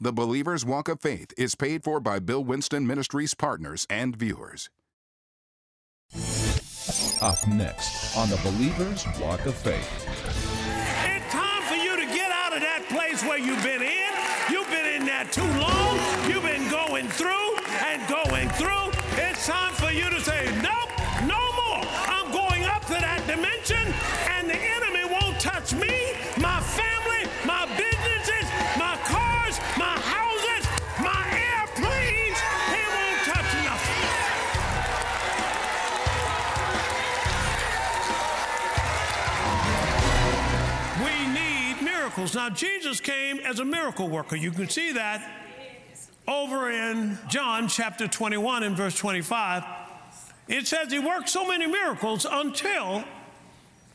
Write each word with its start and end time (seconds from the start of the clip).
The 0.00 0.12
Believer's 0.12 0.64
Walk 0.64 0.88
of 0.88 1.00
Faith 1.00 1.34
is 1.36 1.56
paid 1.56 1.82
for 1.82 1.98
by 1.98 2.20
Bill 2.20 2.44
Winston 2.44 2.86
Ministries 2.86 3.34
partners 3.34 3.84
and 3.90 4.14
viewers. 4.14 4.70
Up 7.20 7.44
next 7.48 8.16
on 8.16 8.30
the 8.30 8.36
Believer's 8.44 9.04
Walk 9.20 9.44
of 9.46 9.56
Faith. 9.56 10.06
It's 11.02 11.32
time 11.32 11.62
for 11.62 11.74
you 11.74 11.96
to 11.96 12.06
get 12.14 12.30
out 12.30 12.54
of 12.54 12.60
that 12.60 12.86
place 12.88 13.24
where 13.24 13.38
you've 13.38 13.60
been 13.64 13.82
in. 13.82 14.12
You've 14.48 14.70
been 14.70 14.86
in 14.86 15.04
there 15.04 15.24
too 15.24 15.42
long. 15.58 15.98
You've 16.30 16.44
been 16.46 16.70
going 16.70 17.08
through 17.08 17.58
and 17.82 17.98
going 18.06 18.48
through. 18.50 18.94
It's 19.18 19.48
time 19.48 19.72
for 19.74 19.90
you 19.90 20.08
to 20.10 20.20
say, 20.20 20.46
nope, 20.62 20.94
no 21.26 21.42
more. 21.58 21.82
I'm 22.06 22.30
going 22.30 22.62
up 22.70 22.86
to 22.86 22.94
that 23.02 23.26
dimension, 23.26 23.82
and 24.30 24.48
the 24.48 24.54
enemy 24.54 25.10
won't 25.10 25.40
touch 25.40 25.74
me, 25.74 26.14
miracles. 42.34 42.34
Now, 42.34 42.68
Jesus 42.68 43.00
came 43.00 43.38
as 43.40 43.60
a 43.60 43.64
miracle 43.64 44.08
worker. 44.08 44.36
You 44.36 44.50
can 44.50 44.68
see 44.68 44.92
that 44.92 45.22
over 46.26 46.70
in 46.70 47.18
John 47.28 47.68
chapter 47.68 48.06
21 48.06 48.62
and 48.62 48.76
verse 48.76 48.96
25. 48.96 49.64
It 50.48 50.66
says 50.66 50.90
he 50.90 50.98
worked 50.98 51.28
so 51.28 51.46
many 51.46 51.66
miracles 51.66 52.26
until 52.30 53.04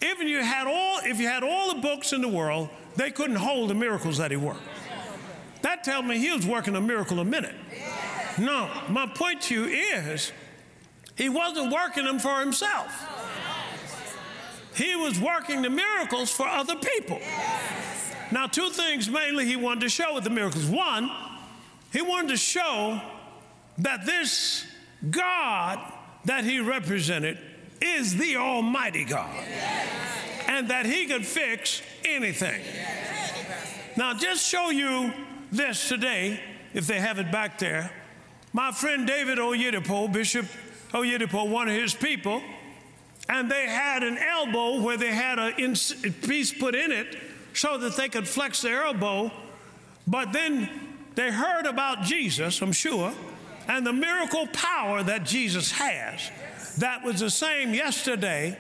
even 0.02 0.28
you 0.28 0.44
had 0.44 0.68
all 0.68 1.00
if 1.04 1.20
you 1.20 1.28
had 1.28 1.44
all 1.44 1.74
the 1.74 1.82
books 1.82 2.14
in 2.14 2.22
the 2.22 2.28
world, 2.28 2.70
they 2.96 3.12
couldn't 3.12 3.38
hold 3.38 3.70
the 3.70 3.76
miracles 3.76 4.18
that 4.18 4.32
he 4.32 4.38
worked. 4.38 4.62
That 5.62 5.84
tells 5.84 6.06
me 6.06 6.18
he 6.18 6.32
was 6.32 6.46
working 6.46 6.76
a 6.76 6.82
miracle 6.82 7.20
a 7.20 7.26
minute. 7.26 7.56
No, 8.38 8.70
my 8.90 9.08
point 9.08 9.42
to 9.44 9.56
you 9.56 9.66
is 9.66 10.32
he 11.16 11.30
wasn't 11.30 11.72
working 11.72 12.06
them 12.06 12.20
for 12.20 12.40
himself. 12.40 12.92
He 14.76 14.96
was 14.96 15.20
working 15.20 15.62
the 15.62 15.70
miracles 15.70 16.32
for 16.32 16.48
other 16.48 16.76
people. 16.76 17.20
Now, 18.32 18.48
two 18.48 18.70
things 18.70 19.10
mainly 19.10 19.46
he 19.46 19.56
wanted 19.56 19.82
to 19.82 19.90
show 19.90 20.16
with 20.16 20.24
the 20.24 20.30
miracles. 20.30 20.66
One, 20.66 21.12
he 21.92 22.02
wanted 22.02 22.30
to 22.30 22.38
show 22.38 23.02
that 23.80 24.06
this 24.06 24.66
God 25.10 25.80
that 26.26 26.44
he 26.44 26.60
represented 26.60 27.38
is 27.82 28.16
the 28.18 28.38
Almighty 28.38 29.04
God 29.04 29.36
and 30.48 30.70
that 30.70 30.86
he 30.86 31.06
could 31.06 31.26
fix 31.26 31.82
anything. 32.06 32.62
Now, 33.98 34.14
just 34.14 34.48
show 34.48 34.70
you 34.70 35.14
this 35.52 35.90
today, 35.90 36.40
if 36.74 36.88
they 36.88 37.00
have 37.00 37.20
it 37.20 37.32
back 37.32 37.60
there. 37.60 37.92
My 38.54 38.72
friend 38.72 39.06
David 39.06 39.38
Oyedepo, 39.38 40.12
Bishop 40.12 40.46
Oyedepo, 40.92 41.50
one 41.50 41.68
of 41.68 41.76
his 41.76 41.94
people, 41.94 42.42
and 43.30 43.50
they 43.50 43.68
had 43.68 44.04
an 44.04 44.18
elbow 44.18 44.82
where 44.82 44.98
they 44.98 45.14
had 45.14 45.40
a 45.40 45.52
piece 46.24 46.54
put 46.54 46.76
in 46.76 46.92
it 46.92 47.18
so 47.54 47.78
that 47.78 47.96
they 47.96 48.10
could 48.10 48.28
flex 48.28 48.62
their 48.62 48.84
elbow. 48.84 49.32
But 50.08 50.34
then 50.34 50.70
they 51.16 51.32
heard 51.32 51.66
about 51.66 52.04
Jesus, 52.04 52.62
I'm 52.62 52.72
sure, 52.72 53.14
and 53.68 53.86
the 53.86 53.94
miracle 53.94 54.48
power 54.48 55.04
that 55.04 55.24
Jesus 55.24 55.72
has. 55.72 56.32
That 56.80 57.04
was 57.04 57.20
the 57.20 57.30
same 57.30 57.74
yesterday, 57.74 58.58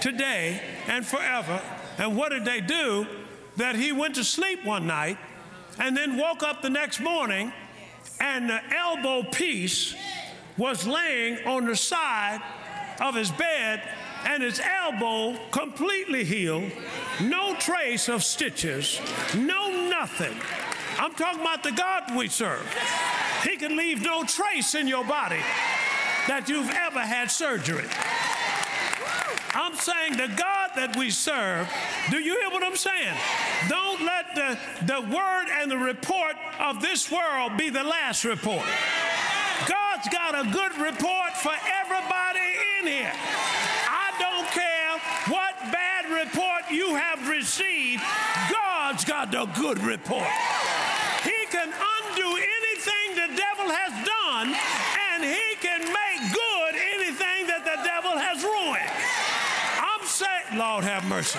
today, 0.00 0.60
and 0.88 1.06
forever. 1.06 1.60
And 1.98 2.16
what 2.16 2.30
did 2.30 2.44
they 2.44 2.60
do? 2.60 3.06
That 3.56 3.76
he 3.76 3.92
went 3.92 4.14
to 4.14 4.24
sleep 4.24 4.64
one 4.64 4.86
night 4.86 5.18
and 5.78 5.96
then 5.96 6.16
woke 6.16 6.42
up 6.42 6.62
the 6.62 6.70
next 6.70 7.00
morning, 7.00 7.52
and 8.18 8.48
the 8.48 8.60
elbow 8.74 9.22
piece 9.30 9.94
was 10.56 10.86
laying 10.86 11.46
on 11.46 11.66
the 11.66 11.76
side 11.76 12.42
of 13.00 13.14
his 13.14 13.30
bed, 13.30 13.82
and 14.26 14.42
his 14.42 14.60
elbow 14.60 15.38
completely 15.50 16.24
healed, 16.24 16.70
no 17.22 17.54
trace 17.56 18.08
of 18.08 18.22
stitches, 18.22 19.00
no 19.36 19.88
nothing. 19.88 20.34
I'm 20.98 21.14
talking 21.14 21.40
about 21.40 21.62
the 21.62 21.72
God 21.72 22.14
we 22.16 22.28
serve. 22.28 22.66
He 23.42 23.56
can 23.56 23.76
leave 23.76 24.02
no 24.02 24.24
trace 24.24 24.74
in 24.74 24.86
your 24.86 25.04
body 25.04 25.40
that 26.28 26.48
you've 26.48 26.70
ever 26.70 27.00
had 27.00 27.30
surgery. 27.30 27.86
I'm 29.52 29.74
saying 29.74 30.12
the 30.12 30.28
God 30.28 30.70
that 30.76 30.94
we 30.96 31.10
serve, 31.10 31.68
do 32.10 32.18
you 32.18 32.38
hear 32.38 32.50
what 32.50 32.62
I'm 32.62 32.76
saying? 32.76 33.16
Don't 33.68 34.02
let 34.04 34.34
the, 34.34 34.58
the 34.86 35.00
word 35.00 35.46
and 35.50 35.70
the 35.70 35.78
report 35.78 36.36
of 36.60 36.80
this 36.80 37.10
world 37.10 37.56
be 37.56 37.70
the 37.70 37.82
last 37.82 38.24
report. 38.24 38.64
God's 39.66 40.08
got 40.08 40.34
a 40.34 40.48
good 40.50 40.76
report 40.78 41.32
for 41.36 41.52
everybody 41.82 42.56
in 42.80 42.86
here. 42.86 43.12
You 46.72 46.94
have 46.94 47.28
received, 47.28 48.02
God's 48.50 49.04
got 49.04 49.30
the 49.30 49.46
good 49.58 49.78
report. 49.82 50.28
He 51.22 51.46
can 51.50 51.68
undo 51.68 52.28
anything 52.36 53.14
the 53.14 53.36
devil 53.36 53.68
has 53.68 53.92
done, 54.06 54.54
and 55.10 55.24
he 55.24 55.56
can 55.60 55.80
make 55.80 56.32
good 56.32 56.74
anything 56.94 57.46
that 57.46 57.64
the 57.64 57.82
devil 57.84 58.16
has 58.16 58.42
ruined. 58.42 58.90
I'm 59.80 60.06
saying, 60.06 60.58
Lord 60.58 60.84
have 60.84 61.04
mercy. 61.08 61.38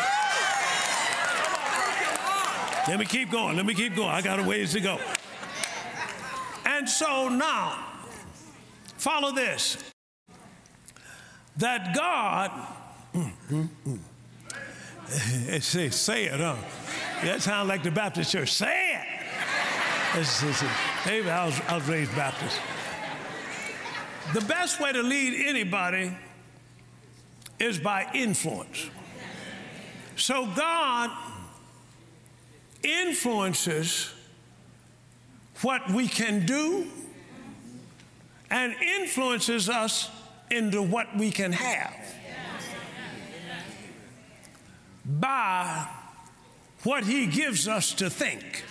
Let 2.88 3.00
me 3.00 3.06
keep 3.06 3.32
going. 3.32 3.56
Let 3.56 3.66
me 3.66 3.74
keep 3.74 3.96
going. 3.96 4.10
I 4.10 4.22
got 4.22 4.40
a 4.40 4.44
ways 4.44 4.74
to 4.74 4.82
go. 4.82 5.00
And 6.66 6.90
so 6.90 7.30
now, 7.30 7.86
follow 8.98 9.32
this 9.32 9.78
that 11.58 11.94
God, 11.96 12.52
mm, 13.14 13.32
mm, 13.50 13.70
mm. 13.86 14.00
say, 15.62 15.90
say 15.90 16.26
it, 16.26 16.40
huh? 16.40 16.56
That 17.24 17.42
sounds 17.42 17.68
like 17.68 17.84
the 17.84 17.92
Baptist 17.92 18.32
church. 18.32 18.52
Say 18.52 18.96
it. 18.96 19.08
Maybe 21.06 21.30
I 21.30 21.46
was, 21.46 21.62
I 21.68 21.76
was 21.76 21.88
raised 21.88 22.16
Baptist. 22.16 22.60
The 24.34 24.42
best 24.42 24.80
way 24.80 24.92
to 24.92 25.04
lead 25.04 25.48
anybody 25.48 26.16
is 27.60 27.80
by 27.80 28.10
influence. 28.14 28.90
So 30.16 30.48
God 30.56 31.12
influences 32.84 34.14
what 35.62 35.90
we 35.92 36.08
can 36.08 36.46
do 36.46 36.88
and 38.50 38.74
influences 39.00 39.70
us 39.70 40.10
into 40.50 40.82
what 40.82 41.16
we 41.18 41.32
can 41.32 41.52
have 41.52 41.96
by 45.06 45.88
what 46.84 47.04
he 47.04 47.28
gives 47.28 47.68
us 47.68 47.94
to 47.96 48.10
think. 48.10 48.64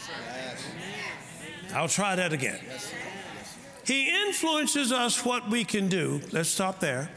I'll 1.74 1.88
try 1.88 2.16
that 2.16 2.32
again. 2.32 2.58
He 3.84 4.08
influences 4.26 4.92
us 4.92 5.24
what 5.24 5.48
we 5.48 5.64
can 5.64 5.88
do. 5.88 6.20
Let's 6.32 6.48
stop 6.48 6.80
there. 6.80 7.10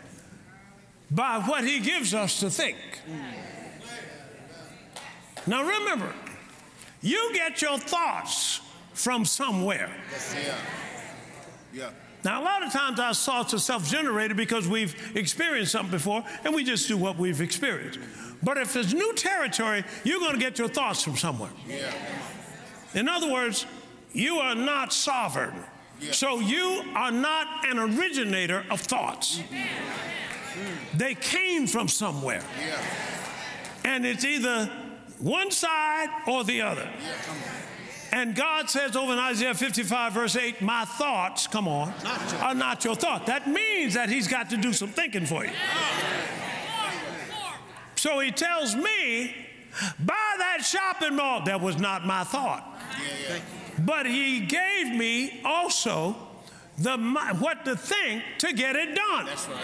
By 1.10 1.40
what 1.40 1.64
he 1.64 1.80
gives 1.80 2.14
us 2.14 2.40
to 2.40 2.50
think. 2.50 2.78
Now 5.46 5.64
remember, 5.64 6.14
you 7.02 7.32
get 7.34 7.62
your 7.62 7.78
thoughts 7.78 8.62
from 8.94 9.26
somewhere. 9.26 9.92
Yeah. 10.34 10.56
Yeah. 11.74 11.90
Now, 12.24 12.42
a 12.42 12.44
lot 12.44 12.64
of 12.64 12.72
times 12.72 13.00
our 13.00 13.14
thoughts 13.14 13.54
are 13.54 13.60
self 13.60 13.90
generated 13.90 14.38
because 14.38 14.68
we've 14.68 14.96
experienced 15.16 15.74
something 15.74 15.92
before 15.92 16.24
and 16.44 16.56
we 16.56 16.64
just 16.64 16.88
do 16.88 16.98
what 16.98 17.18
we've 17.18 17.42
experienced. 17.42 18.00
But 18.42 18.58
if 18.58 18.76
it's 18.76 18.94
new 18.94 19.14
territory, 19.14 19.84
you're 20.04 20.20
going 20.20 20.34
to 20.34 20.40
get 20.40 20.58
your 20.58 20.68
thoughts 20.68 21.04
from 21.04 21.18
somewhere. 21.18 21.50
Yeah. 21.68 21.94
In 22.94 23.08
other 23.08 23.32
words, 23.32 23.66
you 24.14 24.38
are 24.38 24.56
not 24.56 24.94
sovereign. 24.94 25.54
So 26.12 26.40
you 26.40 26.84
are 26.96 27.12
not 27.12 27.66
an 27.66 27.80
originator 27.80 28.66
of 28.70 28.82
thoughts. 28.82 29.42
They 30.96 31.16
came 31.16 31.66
from 31.66 31.88
somewhere. 31.88 32.44
Yeah. 32.60 32.82
And 33.86 34.06
it's 34.06 34.26
either 34.26 34.70
one 35.20 35.50
side 35.52 36.10
or 36.28 36.44
the 36.44 36.62
other. 36.62 36.90
And 38.14 38.36
God 38.36 38.70
says 38.70 38.96
over 38.96 39.12
in 39.14 39.18
Isaiah 39.18 39.56
55, 39.56 40.14
verse 40.14 40.36
8, 40.36 40.62
My 40.62 40.86
thoughts, 40.86 41.48
come 41.48 41.68
on, 41.68 41.92
are 42.42 42.54
not 42.54 42.86
your 42.86 42.94
thought. 42.94 43.26
That 43.26 43.50
means 43.50 43.96
that 43.96 44.08
He's 44.08 44.28
got 44.28 44.52
to 44.52 44.58
do 44.58 44.72
some 44.72 44.90
thinking 44.90 45.26
for 45.26 45.44
you. 45.44 45.52
So 47.96 48.20
He 48.20 48.30
tells 48.30 48.76
me, 48.76 49.36
Buy 50.00 50.36
that 50.38 50.60
shopping 50.64 51.16
mall. 51.16 51.44
That 51.46 51.60
was 51.60 51.80
not 51.80 52.06
my 52.06 52.24
thought. 52.24 52.80
But 53.80 54.06
He 54.06 54.42
gave 54.42 54.94
me 54.94 55.42
also 55.44 56.16
the 56.78 57.00
what 57.40 57.66
to 57.66 57.76
think 57.76 58.24
to 58.38 58.54
get 58.54 58.76
it 58.76 58.94
done. 58.94 59.26
That's 59.26 59.48
right. 59.48 59.58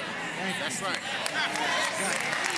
That's 0.59 0.81
right. 0.81 2.48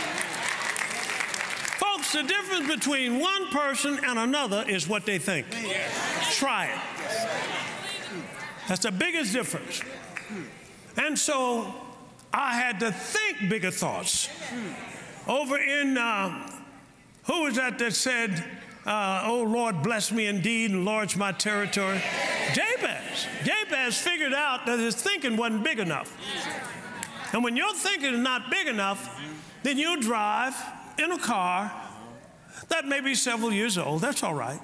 The 2.11 2.23
difference 2.23 2.67
between 2.67 3.19
one 3.19 3.47
person 3.47 3.99
and 4.03 4.19
another 4.19 4.65
is 4.67 4.87
what 4.87 5.05
they 5.05 5.17
think. 5.17 5.45
Try 6.31 6.65
it. 6.65 6.79
That's 8.67 8.83
the 8.83 8.91
biggest 8.91 9.31
difference. 9.31 9.81
And 10.97 11.17
so 11.17 11.73
I 12.33 12.55
had 12.55 12.81
to 12.81 12.91
think 12.91 13.49
bigger 13.49 13.71
thoughts. 13.71 14.29
Over 15.25 15.57
in, 15.57 15.97
uh, 15.97 16.51
who 17.23 17.43
was 17.43 17.55
that 17.55 17.79
that 17.79 17.93
said, 17.93 18.43
uh, 18.85 19.23
Oh 19.25 19.43
Lord, 19.43 19.81
bless 19.81 20.11
me 20.11 20.27
indeed, 20.27 20.71
enlarge 20.71 21.15
my 21.15 21.31
territory? 21.31 22.01
Jabez. 22.53 23.27
Jabez 23.45 23.97
figured 23.97 24.33
out 24.33 24.65
that 24.65 24.79
his 24.79 24.95
thinking 24.95 25.37
wasn't 25.37 25.63
big 25.63 25.79
enough. 25.79 26.17
And 27.31 27.41
when 27.43 27.55
your 27.55 27.73
thinking 27.73 28.15
is 28.15 28.19
not 28.19 28.51
big 28.51 28.67
enough, 28.67 29.17
then 29.63 29.77
you 29.77 30.01
drive 30.01 30.55
in 30.97 31.11
a 31.11 31.17
car 31.17 31.71
that 32.69 32.85
may 32.85 33.01
be 33.01 33.15
several 33.15 33.51
years 33.51 33.77
old. 33.77 34.01
That's 34.01 34.23
all 34.23 34.33
right. 34.33 34.59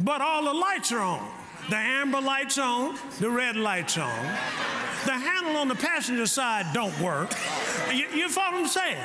But 0.00 0.20
all 0.20 0.44
the 0.44 0.54
lights 0.54 0.92
are 0.92 1.00
on. 1.00 1.30
The 1.70 1.76
amber 1.76 2.20
light's 2.20 2.58
on, 2.58 2.98
the 3.20 3.30
red 3.30 3.56
light's 3.56 3.96
on. 3.96 4.24
The 5.04 5.12
handle 5.12 5.56
on 5.56 5.68
the 5.68 5.76
passenger 5.76 6.26
side 6.26 6.66
don't 6.72 6.98
work. 7.00 7.32
You, 7.92 8.06
you 8.12 8.28
follow 8.28 8.52
what 8.52 8.62
I'm 8.62 8.68
saying? 8.68 8.98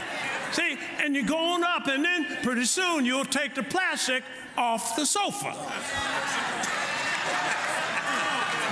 See, 0.51 0.77
and 1.03 1.15
you're 1.15 1.25
going 1.25 1.63
up, 1.63 1.87
and 1.87 2.03
then 2.03 2.25
pretty 2.41 2.65
soon 2.65 3.05
you'll 3.05 3.25
take 3.25 3.53
the 3.53 3.63
plastic 3.63 4.23
off 4.57 4.95
the 4.95 5.05
sofa. 5.05 5.53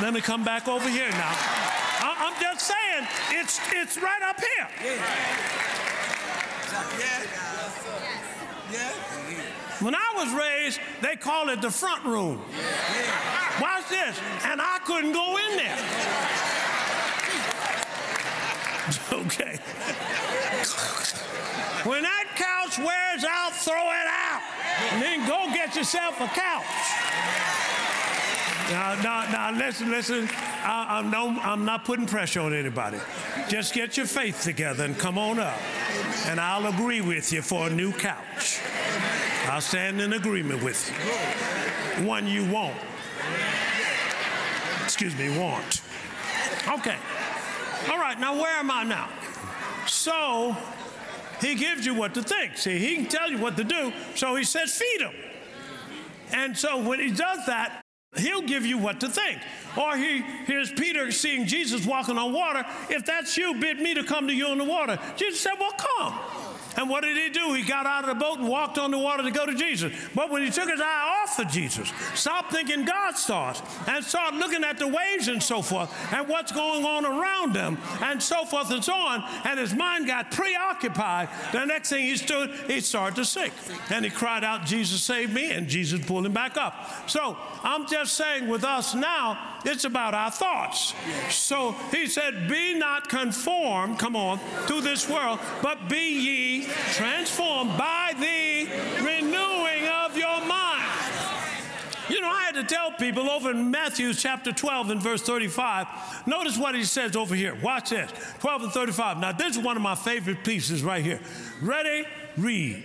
Let 0.01 0.13
me 0.13 0.21
come 0.21 0.43
back 0.43 0.67
over 0.67 0.89
here 0.89 1.09
now. 1.09 1.35
I, 2.01 2.31
am 2.31 2.41
just 2.41 2.67
saying, 2.67 3.07
it's 3.39 3.59
it's 3.71 3.97
right 3.97 4.21
up 4.23 4.39
here. 4.39 4.67
When 9.85 9.93
I 9.93 10.13
was 10.15 10.33
raised, 10.33 10.79
they 10.99 11.15
call 11.15 11.49
it 11.49 11.61
the 11.61 11.69
front 11.69 12.03
room. 12.05 12.41
Watch 13.61 13.87
this, 13.87 14.19
and 14.43 14.59
I 14.59 14.79
couldn't 14.83 15.11
go 15.11 15.37
in 15.37 15.57
there. 15.57 15.77
okay. 19.13 19.59
when 21.87 22.01
that 22.01 22.25
couch 22.33 22.79
wears 22.79 23.23
out, 23.25 23.53
throw 23.53 23.75
it 23.75 24.07
out. 24.09 24.41
And 24.91 25.03
then 25.03 25.27
go 25.27 25.53
get 25.53 25.75
yourself 25.75 26.19
a 26.19 26.29
couch. 26.29 26.65
Now, 28.71 28.95
now, 29.03 29.31
now 29.31 29.51
listen, 29.51 29.91
listen. 29.91 30.27
I, 30.63 30.97
am 30.97 31.11
no, 31.11 31.39
I'm 31.43 31.63
not 31.63 31.85
putting 31.85 32.07
pressure 32.07 32.41
on 32.41 32.55
anybody. 32.55 32.97
Just 33.47 33.75
get 33.75 33.97
your 33.97 34.07
faith 34.07 34.41
together 34.41 34.83
and 34.83 34.97
come 34.97 35.19
on 35.19 35.37
up. 35.37 35.59
And 36.25 36.39
I'll 36.39 36.65
agree 36.73 37.01
with 37.01 37.31
you 37.31 37.43
for 37.43 37.67
a 37.67 37.69
new 37.69 37.91
couch. 37.91 38.54
I'll 39.55 39.61
stand 39.61 40.01
in 40.01 40.11
agreement 40.11 40.61
with 40.61 40.91
you. 41.97 42.05
One 42.05 42.27
you 42.27 42.43
want. 42.51 42.75
Excuse 44.83 45.15
me, 45.15 45.39
want. 45.39 45.81
Okay. 46.67 46.97
All 47.89 47.97
right, 47.97 48.19
now 48.19 48.35
where 48.35 48.57
am 48.57 48.69
I 48.69 48.83
now? 48.83 49.07
So 49.87 50.57
he 51.39 51.55
gives 51.55 51.85
you 51.85 51.93
what 51.93 52.13
to 52.15 52.21
think. 52.21 52.57
See, 52.57 52.77
he 52.79 52.97
can 52.97 53.05
tell 53.05 53.31
you 53.31 53.37
what 53.37 53.55
to 53.55 53.63
do. 53.63 53.93
So 54.15 54.35
he 54.35 54.43
says, 54.43 54.73
feed 54.73 54.99
him. 54.99 55.15
And 56.33 56.57
so 56.57 56.85
when 56.85 56.99
he 56.99 57.11
does 57.11 57.45
that, 57.45 57.81
he'll 58.17 58.41
give 58.41 58.65
you 58.65 58.77
what 58.77 58.99
to 58.99 59.07
think. 59.07 59.39
Or 59.77 59.95
he 59.95 60.19
here's 60.47 60.69
Peter 60.73 61.13
seeing 61.13 61.45
Jesus 61.45 61.85
walking 61.85 62.17
on 62.17 62.33
water. 62.33 62.65
If 62.89 63.05
that's 63.05 63.37
you, 63.37 63.53
bid 63.53 63.79
me 63.79 63.93
to 63.93 64.03
come 64.03 64.27
to 64.27 64.33
you 64.33 64.47
on 64.47 64.57
the 64.57 64.65
water. 64.65 64.99
Jesus 65.15 65.39
said, 65.39 65.53
Well, 65.57 65.71
come. 65.77 66.19
And 66.77 66.89
what 66.89 67.03
did 67.03 67.17
he 67.17 67.29
do? 67.29 67.53
He 67.53 67.63
got 67.63 67.85
out 67.85 68.03
of 68.03 68.09
the 68.09 68.15
boat 68.15 68.39
and 68.39 68.47
walked 68.47 68.77
on 68.77 68.91
the 68.91 68.97
water 68.97 69.23
to 69.23 69.31
go 69.31 69.45
to 69.45 69.55
Jesus. 69.55 69.93
But 70.13 70.29
when 70.29 70.43
he 70.43 70.49
took 70.49 70.69
his 70.69 70.81
eye 70.81 71.23
off 71.23 71.39
of 71.39 71.47
Jesus, 71.47 71.91
stopped 72.13 72.51
thinking 72.51 72.85
God's 72.85 73.23
thoughts, 73.25 73.61
and 73.87 74.03
started 74.03 74.37
looking 74.37 74.63
at 74.63 74.77
the 74.77 74.87
waves 74.87 75.27
and 75.27 75.41
so 75.41 75.61
forth, 75.61 75.93
and 76.13 76.27
what's 76.27 76.51
going 76.51 76.85
on 76.85 77.05
around 77.05 77.53
them, 77.53 77.77
and 78.01 78.21
so 78.21 78.45
forth 78.45 78.71
and 78.71 78.83
so 78.83 78.93
on, 78.93 79.23
and 79.45 79.59
his 79.59 79.73
mind 79.73 80.07
got 80.07 80.31
preoccupied, 80.31 81.29
the 81.51 81.65
next 81.65 81.89
thing 81.89 82.05
he 82.05 82.17
stood, 82.17 82.51
he 82.67 82.81
started 82.81 83.15
to 83.15 83.25
sink. 83.25 83.53
And 83.89 84.03
he 84.03 84.11
cried 84.11 84.43
out, 84.43 84.65
Jesus, 84.65 85.01
save 85.01 85.33
me, 85.33 85.51
and 85.51 85.67
Jesus 85.67 86.05
pulled 86.05 86.25
him 86.25 86.33
back 86.33 86.57
up. 86.57 87.09
So 87.09 87.37
I'm 87.63 87.87
just 87.87 88.13
saying 88.13 88.47
with 88.47 88.63
us 88.63 88.93
now, 88.95 89.54
it's 89.65 89.83
about 89.83 90.13
our 90.13 90.31
thoughts. 90.31 90.93
So 91.29 91.73
he 91.91 92.07
said, 92.07 92.47
Be 92.47 92.73
not 92.73 93.09
conformed, 93.09 93.99
come 93.99 94.15
on, 94.15 94.39
to 94.67 94.81
this 94.81 95.09
world, 95.09 95.39
but 95.61 95.89
be 95.89 96.19
ye 96.19 96.67
transformed 96.93 97.77
by 97.77 98.13
the 98.17 99.03
renewing 99.03 99.87
of 99.87 100.17
your 100.17 100.45
mind. 100.45 100.85
You 102.07 102.21
know, 102.21 102.29
I 102.29 102.43
had 102.43 102.55
to 102.55 102.63
tell 102.63 102.91
people 102.91 103.29
over 103.29 103.49
in 103.49 103.71
Matthew 103.71 104.13
chapter 104.13 104.51
12 104.51 104.91
and 104.91 105.01
verse 105.01 105.23
35. 105.23 105.87
Notice 106.27 106.57
what 106.57 106.75
he 106.75 106.83
says 106.83 107.15
over 107.15 107.33
here. 107.33 107.55
Watch 107.63 107.89
this 107.89 108.11
12 108.39 108.63
and 108.63 108.71
35. 108.71 109.17
Now, 109.17 109.31
this 109.31 109.57
is 109.57 109.63
one 109.63 109.75
of 109.75 109.81
my 109.81 109.95
favorite 109.95 110.43
pieces 110.43 110.83
right 110.83 111.03
here. 111.03 111.19
Ready? 111.61 112.05
Read. 112.37 112.83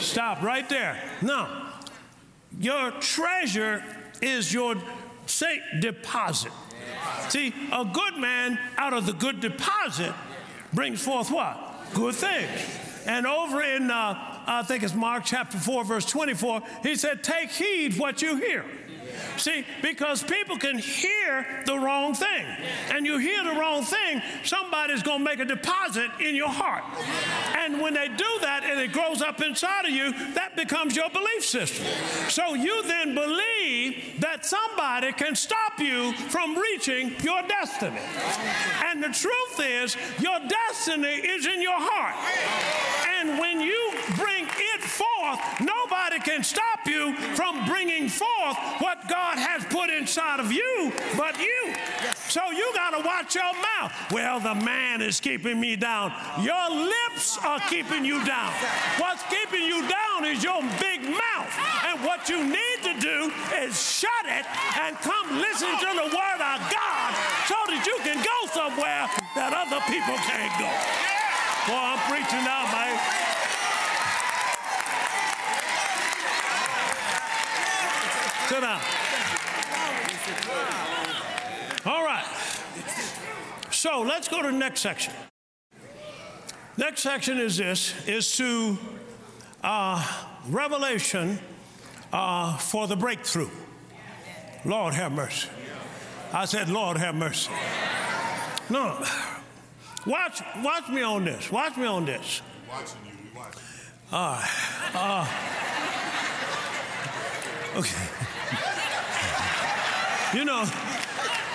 Stop 0.00 0.42
right 0.42 0.68
there. 0.68 1.00
Now, 1.22 1.74
your 2.58 2.90
treasure 2.92 3.84
is 4.22 4.52
your 4.52 4.76
say 5.26 5.60
deposit. 5.80 6.52
See, 7.28 7.54
a 7.72 7.84
good 7.84 8.16
man 8.16 8.58
out 8.76 8.94
of 8.94 9.06
the 9.06 9.12
good 9.12 9.40
deposit 9.40 10.12
brings 10.72 11.02
forth 11.02 11.30
what? 11.30 11.58
Good 11.94 12.14
things. 12.14 12.78
And 13.06 13.26
over 13.26 13.62
in, 13.62 13.90
uh, 13.90 14.42
I 14.46 14.62
think 14.62 14.82
it's 14.82 14.94
Mark 14.94 15.24
chapter 15.24 15.58
4, 15.58 15.84
verse 15.84 16.04
24, 16.04 16.62
he 16.82 16.96
said, 16.96 17.22
Take 17.22 17.50
heed 17.50 17.98
what 17.98 18.22
you 18.22 18.36
hear. 18.36 18.64
See, 19.36 19.64
because 19.82 20.22
people 20.22 20.56
can 20.56 20.78
hear 20.78 21.62
the 21.66 21.78
wrong 21.78 22.14
thing. 22.14 22.46
And 22.90 23.06
you 23.06 23.18
hear 23.18 23.44
the 23.44 23.52
wrong 23.52 23.82
thing, 23.82 24.22
somebody's 24.44 25.02
going 25.02 25.18
to 25.18 25.24
make 25.24 25.38
a 25.38 25.44
deposit 25.44 26.10
in 26.20 26.34
your 26.34 26.48
heart. 26.48 26.84
And 27.56 27.80
when 27.80 27.94
they 27.94 28.08
do 28.08 28.38
that 28.40 28.64
and 28.64 28.80
it 28.80 28.92
grows 28.92 29.22
up 29.22 29.40
inside 29.40 29.84
of 29.84 29.90
you, 29.90 30.12
that 30.34 30.56
becomes 30.56 30.96
your 30.96 31.10
belief 31.10 31.44
system. 31.44 31.86
So 32.28 32.54
you 32.54 32.82
then 32.84 33.14
believe 33.14 34.20
that 34.20 34.44
somebody 34.44 35.12
can 35.12 35.34
stop 35.34 35.78
you 35.78 36.12
from 36.12 36.56
reaching 36.56 37.14
your 37.22 37.42
destiny. 37.42 38.00
And 38.86 39.02
the 39.02 39.08
truth 39.08 39.60
is, 39.60 39.96
your 40.20 40.38
destiny 40.48 41.14
is 41.14 41.46
in 41.46 41.62
your 41.62 41.78
heart. 41.78 42.16
And 43.20 43.38
when 43.38 43.60
you 43.60 43.92
bring 44.16 44.46
forth, 44.98 45.38
nobody 45.60 46.18
can 46.18 46.42
stop 46.42 46.86
you 46.86 47.14
from 47.34 47.64
bringing 47.66 48.08
forth 48.08 48.56
what 48.78 48.98
God 49.08 49.38
has 49.38 49.64
put 49.66 49.90
inside 49.90 50.40
of 50.40 50.50
you 50.52 50.92
but 51.16 51.38
you. 51.38 51.74
So 52.28 52.50
you 52.50 52.70
got 52.74 52.90
to 52.90 53.06
watch 53.06 53.34
your 53.34 53.52
mouth. 53.54 53.92
Well, 54.10 54.40
the 54.40 54.54
man 54.54 55.00
is 55.02 55.20
keeping 55.20 55.60
me 55.60 55.76
down. 55.76 56.12
Your 56.42 56.70
lips 56.70 57.38
are 57.44 57.60
keeping 57.68 58.04
you 58.04 58.24
down. 58.24 58.52
What's 58.98 59.22
keeping 59.30 59.62
you 59.62 59.86
down 59.88 60.24
is 60.24 60.42
your 60.42 60.60
big 60.80 61.02
mouth. 61.02 61.50
And 61.86 62.04
what 62.04 62.28
you 62.28 62.42
need 62.44 62.78
to 62.82 62.94
do 63.00 63.32
is 63.62 63.78
shut 63.78 64.24
it 64.26 64.44
and 64.80 64.96
come 64.98 65.38
listen 65.38 65.70
to 65.70 65.90
the 65.94 66.08
word 66.10 66.40
of 66.42 66.58
God 66.68 67.10
so 67.46 67.56
that 67.70 67.82
you 67.86 67.96
can 68.02 68.18
go 68.20 68.38
somewhere 68.52 69.08
that 69.34 69.54
other 69.54 69.80
people 69.86 70.16
can't 70.26 70.52
go. 70.58 70.70
Boy, 71.68 71.76
I'm 71.76 72.00
preaching 72.08 72.44
now, 72.44 72.64
man. 72.72 73.37
Sit 78.58 78.64
down. 78.64 78.80
All 81.86 82.02
right. 82.02 82.24
So 83.70 84.02
let's 84.02 84.26
go 84.26 84.42
to 84.42 84.50
the 84.50 84.56
next 84.56 84.80
section. 84.80 85.12
Next 86.76 87.02
section 87.02 87.38
is 87.38 87.56
this: 87.56 87.94
is 88.08 88.36
to 88.36 88.76
uh, 89.62 90.04
revelation 90.48 91.38
uh, 92.12 92.56
for 92.58 92.88
the 92.88 92.96
breakthrough. 92.96 93.48
Lord 94.64 94.92
have 94.94 95.12
mercy. 95.12 95.48
I 96.32 96.44
said, 96.44 96.68
Lord 96.68 96.96
have 96.96 97.14
mercy. 97.14 97.52
No, 98.70 99.04
watch, 100.04 100.42
watch 100.64 100.88
me 100.88 101.02
on 101.02 101.24
this. 101.24 101.52
Watch 101.52 101.76
me 101.76 101.86
on 101.86 102.06
this. 102.06 102.42
Watching 102.68 102.98
you, 103.06 103.12
we 103.22 103.38
watching. 103.38 103.62
All 104.10 104.32
right. 104.32 104.50
Uh, 104.94 105.26
okay. 107.78 108.27
You 110.34 110.44
know, 110.44 110.66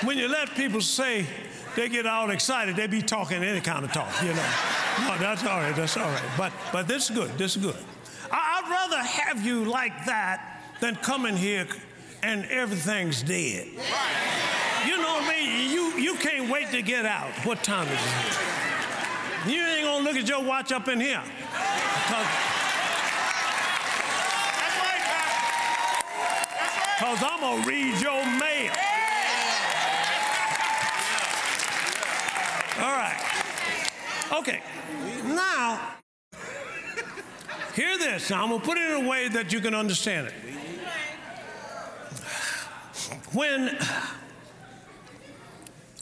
when 0.04 0.18
you 0.18 0.28
let 0.28 0.50
people 0.56 0.82
say 0.82 1.28
they 1.76 1.90
get 1.90 2.06
all 2.06 2.32
excited, 2.32 2.76
they 2.76 2.88
be 2.88 3.02
talking 3.02 3.44
any 3.44 3.62
kind 3.62 3.86
of 3.86 3.92
talk, 3.92 4.12
you 4.22 4.34
know. 4.34 4.50
No, 5.02 5.18
that's 5.20 5.44
all 5.44 5.60
right, 5.60 5.76
that's 5.76 5.96
all 5.98 6.10
right. 6.10 6.24
But 6.38 6.52
but 6.72 6.88
this 6.88 7.10
is 7.10 7.16
good, 7.16 7.38
this 7.38 7.56
is 7.56 7.64
good. 7.64 7.76
I'd 8.32 8.68
rather 8.70 8.98
have 8.98 9.46
you 9.46 9.66
like 9.66 10.06
that 10.06 10.62
than 10.80 10.96
coming 10.96 11.38
here 11.38 11.68
and 12.24 12.46
everything's 12.46 13.22
dead. 13.22 13.68
You 14.88 14.98
know 14.98 15.14
what 15.14 15.24
I 15.24 15.30
mean? 15.30 15.72
You 15.72 15.92
you 16.00 16.16
can't 16.16 16.50
wait 16.50 16.72
to 16.72 16.82
get 16.82 17.06
out. 17.06 17.32
What 17.46 17.64
time 17.64 17.88
is 17.88 18.00
it? 18.00 19.54
You 19.54 19.62
ain't 19.62 19.86
gonna 19.86 20.04
look 20.04 20.16
at 20.16 20.28
your 20.28 20.44
watch 20.44 20.72
up 20.72 20.88
in 20.88 21.00
here. 21.00 21.22
'Cause- 27.04 27.20
Cause 27.20 27.30
I'm 27.34 27.40
gonna 27.42 27.68
read 27.68 28.00
your 28.00 28.26
mail. 28.26 28.72
All 32.80 32.96
right. 32.96 33.20
Okay. 34.32 34.62
Now, 35.26 35.96
hear 37.76 37.98
this. 37.98 38.30
Now, 38.30 38.44
I'm 38.44 38.50
gonna 38.52 38.64
put 38.64 38.78
it 38.78 38.90
in 38.90 39.06
a 39.06 39.10
way 39.10 39.28
that 39.28 39.52
you 39.52 39.60
can 39.60 39.76
understand 39.76 40.28
it. 40.28 40.34
When 43.34 43.78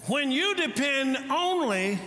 when 0.05 0.31
you 0.31 0.53
depend 0.53 1.17
only 1.31 1.97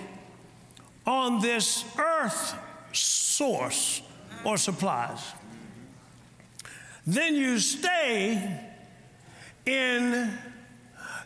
on 1.04 1.40
this 1.40 1.84
earth 1.98 2.54
source 2.92 4.02
or 4.44 4.56
supplies, 4.56 5.20
then 7.06 7.34
you 7.34 7.58
stay 7.58 8.70
in 9.66 10.38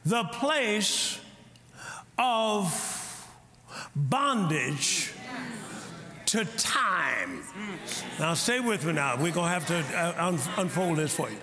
the 0.04 0.24
place 0.24 1.18
of 2.18 3.28
bondage 3.94 5.12
to 6.26 6.44
time. 6.56 7.42
Now, 8.18 8.34
stay 8.34 8.60
with 8.60 8.84
me 8.84 8.92
now. 8.92 9.16
We're 9.16 9.32
going 9.32 9.46
to 9.46 9.60
have 9.60 9.66
to 9.66 9.78
uh, 9.98 10.26
un- 10.26 10.38
unfold 10.56 10.98
this 10.98 11.14
for 11.14 11.28
you. 11.30 11.36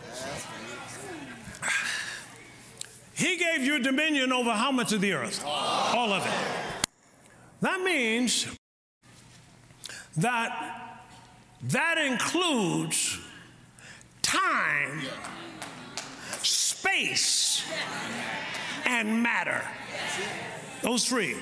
He 3.16 3.38
gave 3.38 3.64
you 3.64 3.80
dominion 3.80 4.34
over 4.34 4.52
how 4.52 4.72
much 4.72 4.92
of 4.92 5.02
the 5.02 5.14
earth? 5.14 5.44
All 5.46 6.12
of 6.12 6.26
it. 6.26 6.88
That 7.62 7.82
means 7.82 8.48
that 10.18 11.02
that 11.64 11.98
includes 11.98 13.20
time, 14.22 15.02
space, 16.86 17.64
and 18.86 19.24
matter. 19.24 19.62
Those 20.82 21.08
three. 21.08 21.36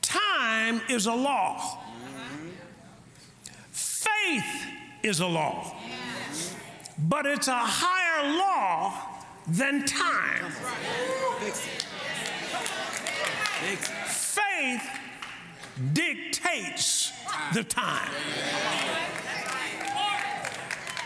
Time 0.00 0.80
is 0.88 1.06
a 1.06 1.12
law. 1.12 1.80
Faith 3.70 4.66
is 5.02 5.20
a 5.20 5.26
law. 5.26 5.74
But 6.98 7.26
it's 7.26 7.48
a 7.48 7.58
higher 7.58 8.38
law 8.38 8.94
than 9.46 9.84
time. 9.84 10.50
Faith 14.06 14.82
dictates 15.92 17.12
the 17.52 17.64
time. 17.64 18.10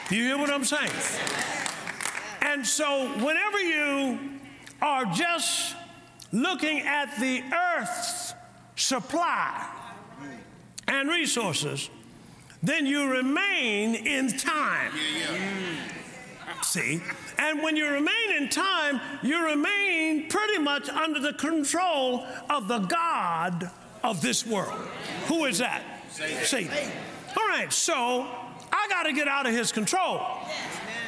Do 0.08 0.16
you 0.16 0.25
hear 0.25 0.38
what 0.38 0.50
I'm 0.50 0.64
saying? 0.64 0.90
And 2.58 2.66
so, 2.66 3.06
whenever 3.24 3.60
you 3.60 4.18
are 4.82 5.04
just 5.04 5.76
looking 6.32 6.80
at 6.80 7.16
the 7.20 7.40
earth's 7.54 8.34
supply 8.74 9.64
and 10.88 11.08
resources, 11.08 11.88
then 12.60 12.84
you 12.84 13.12
remain 13.12 13.94
in 13.94 14.36
time. 14.36 14.90
See? 16.62 17.00
And 17.38 17.62
when 17.62 17.76
you 17.76 17.88
remain 17.92 18.30
in 18.38 18.48
time, 18.48 19.00
you 19.22 19.40
remain 19.40 20.28
pretty 20.28 20.58
much 20.58 20.88
under 20.88 21.20
the 21.20 21.34
control 21.34 22.26
of 22.50 22.66
the 22.66 22.80
God 22.80 23.70
of 24.02 24.20
this 24.20 24.44
world. 24.44 24.84
Who 25.28 25.44
is 25.44 25.58
that? 25.58 25.84
Satan. 26.10 26.90
All 27.36 27.46
right, 27.46 27.72
so 27.72 28.26
I 28.72 28.88
got 28.88 29.04
to 29.04 29.12
get 29.12 29.28
out 29.28 29.46
of 29.46 29.52
his 29.52 29.70
control. 29.70 30.26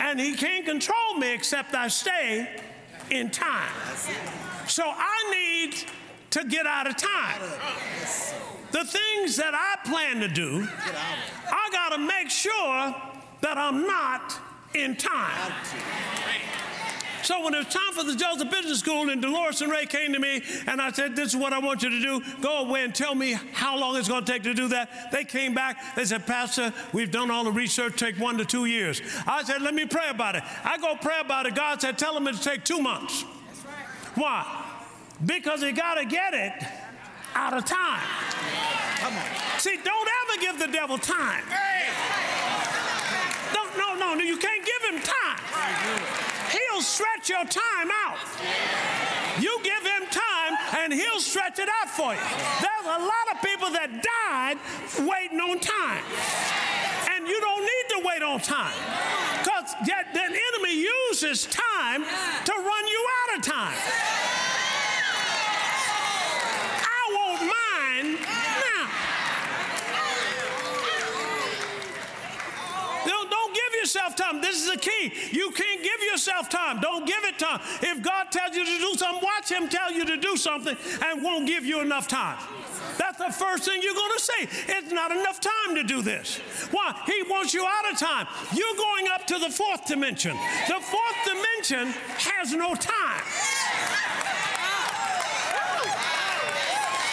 And 0.00 0.19
he 0.19 0.35
can't 0.35 0.64
control 0.64 1.14
me 1.19 1.33
except 1.33 1.75
I 1.75 1.88
stay 1.88 2.49
in 3.11 3.30
time. 3.30 3.71
So 4.66 4.83
I 4.87 5.30
need 5.30 5.75
to 6.30 6.45
get 6.45 6.66
out 6.66 6.88
of 6.88 6.97
time. 6.97 7.40
The 8.73 8.85
things 8.85 9.37
that 9.37 9.52
I 9.54 9.88
plan 9.88 10.21
to 10.21 10.28
do, 10.28 10.66
I 11.52 11.69
got 11.73 11.90
to 11.90 11.99
make 11.99 12.30
sure 12.30 12.95
that 13.42 13.59
I'm 13.59 13.87
not 13.87 14.38
in 14.75 14.97
time. 14.97 15.52
So 17.23 17.45
when 17.45 17.55
it 17.55 17.59
was 17.59 17.67
time 17.67 17.93
for 17.93 18.03
the 18.03 18.15
Joseph 18.15 18.50
Business 18.50 18.81
School, 18.81 19.11
and 19.11 19.21
Dolores 19.21 19.61
and 19.62 19.71
Ray 19.71 19.87
came 19.87 20.12
to 20.12 20.19
me, 20.19 20.43
and 20.67 20.81
I 20.81 20.91
said, 20.91 21.15
"This 21.15 21.29
is 21.29 21.37
what 21.37 21.53
I 21.53 21.59
want 21.59 21.83
you 21.83 21.91
to 21.91 22.00
do. 22.00 22.23
Go 22.41 22.59
away 22.59 22.85
and 22.85 22.95
tell 22.95 23.15
me 23.15 23.33
how 23.53 23.79
long 23.79 23.97
it's 23.97 24.09
going 24.09 24.25
to 24.25 24.33
take 24.33 24.43
to 24.45 24.55
do 24.55 24.69
that." 24.69 25.12
They 25.12 25.25
came 25.25 25.55
back. 25.55 25.95
They 25.95 26.05
said, 26.05 26.27
"Pastor, 26.27 26.73
we've 26.93 27.11
done 27.11 27.31
all 27.31 27.45
the 27.45 27.53
research. 27.53 27.97
Take 27.97 28.19
one 28.19 28.39
to 28.39 28.45
two 28.45 28.65
years." 28.65 29.03
I 29.27 29.43
said, 29.45 29.62
"Let 29.62 29.75
me 29.75 29.85
pray 29.85 30.09
about 30.09 30.37
it." 30.37 30.43
I 30.65 30.79
go 30.79 30.97
pray 30.97 31.21
about 31.21 31.47
it. 31.47 31.55
God 31.55 31.81
said, 31.81 31.99
"Tell 31.99 32.15
them 32.15 32.27
it'll 32.27 32.41
take 32.41 32.65
two 32.65 32.81
months." 32.81 33.25
That's 33.47 33.65
right. 33.67 34.17
Why? 34.17 34.65
Because 35.25 35.62
you 35.62 35.73
got 35.73 35.95
to 35.95 36.05
get 36.07 36.33
it 36.35 36.53
out 37.35 37.53
of 37.53 37.65
time. 37.65 38.03
Come 39.00 39.15
on. 39.15 39.59
See, 39.59 39.77
don't 39.85 40.09
ever 40.23 40.41
give 40.41 40.59
the 40.59 40.69
devil 40.69 40.99
time. 40.99 41.45
No, 43.55 43.65
no, 43.77 43.95
no, 43.95 44.15
no, 44.15 44.21
you 44.23 44.37
can't 44.37 44.65
give 44.65 44.95
him 44.95 45.03
time. 45.03 46.30
He'll 46.50 46.83
stretch 46.83 47.28
your 47.28 47.45
time 47.45 47.90
out. 48.07 48.19
You 49.40 49.59
give 49.62 49.83
him 49.83 50.09
time 50.11 50.59
and 50.78 50.92
he'll 50.92 51.21
stretch 51.21 51.59
it 51.59 51.69
out 51.69 51.88
for 51.88 52.12
you. 52.12 52.21
There's 52.61 52.87
a 52.87 52.99
lot 52.99 53.26
of 53.33 53.42
people 53.42 53.71
that 53.71 54.02
died 54.02 54.59
waiting 55.07 55.40
on 55.40 55.61
time. 55.61 56.04
And 57.12 57.28
you 57.28 57.40
don't 57.40 57.62
need 57.62 57.87
to 57.90 58.02
wait 58.04 58.23
on 58.23 58.40
time. 58.40 58.75
Because 59.38 59.75
the 59.85 60.23
enemy 60.23 60.75
uses 60.75 61.47
time 61.47 62.02
to 62.02 62.52
run 62.52 62.87
you 62.87 63.07
out 63.23 63.38
of 63.38 63.45
time. 63.45 63.78
I 66.83 67.00
want 67.14 67.40
mine 67.40 68.19
now. 68.21 68.88
Don't, 73.07 73.30
don't 73.30 73.54
give 73.54 73.73
yourself 73.94 74.14
time. 74.14 74.40
This 74.40 74.62
is 74.62 74.70
the 74.70 74.78
key. 74.78 75.12
You 75.32 75.50
can't 75.50 75.82
give 75.82 76.02
yourself 76.12 76.49
time. 76.49 76.80
Don't 76.80 77.06
give 77.06 77.25
it 77.25 77.38
time. 77.38 77.61
If 77.82 78.02
God 78.02 78.30
tells 78.30 78.54
you 78.54 78.64
to 78.64 78.78
do 78.78 78.94
something, 78.97 79.23
watch 79.23 79.50
Him 79.50 79.68
tell 79.68 79.92
you 79.92 80.04
to 80.06 80.16
do 80.16 80.37
something 80.37 80.76
and 81.04 81.23
won't 81.23 81.47
give 81.47 81.64
you 81.64 81.80
enough 81.80 82.06
time. 82.06 82.38
That's 82.99 83.18
the 83.18 83.32
first 83.32 83.64
thing 83.64 83.80
you're 83.82 83.94
going 83.94 84.12
to 84.16 84.23
say. 84.23 84.75
It's 84.76 84.92
not 84.92 85.11
enough 85.11 85.40
time 85.40 85.75
to 85.75 85.82
do 85.82 86.02
this. 86.02 86.38
Why? 86.70 86.94
He 87.06 87.23
wants 87.28 87.54
you 87.54 87.66
out 87.66 87.92
of 87.92 87.99
time. 87.99 88.26
You're 88.54 88.76
going 88.76 89.06
up 89.12 89.26
to 89.26 89.38
the 89.38 89.50
fourth 89.50 89.87
dimension. 89.87 90.37
The 90.68 90.80
fourth 90.80 91.16
dimension 91.25 91.88
has 92.18 92.52
no 92.52 92.75
time. 92.75 93.25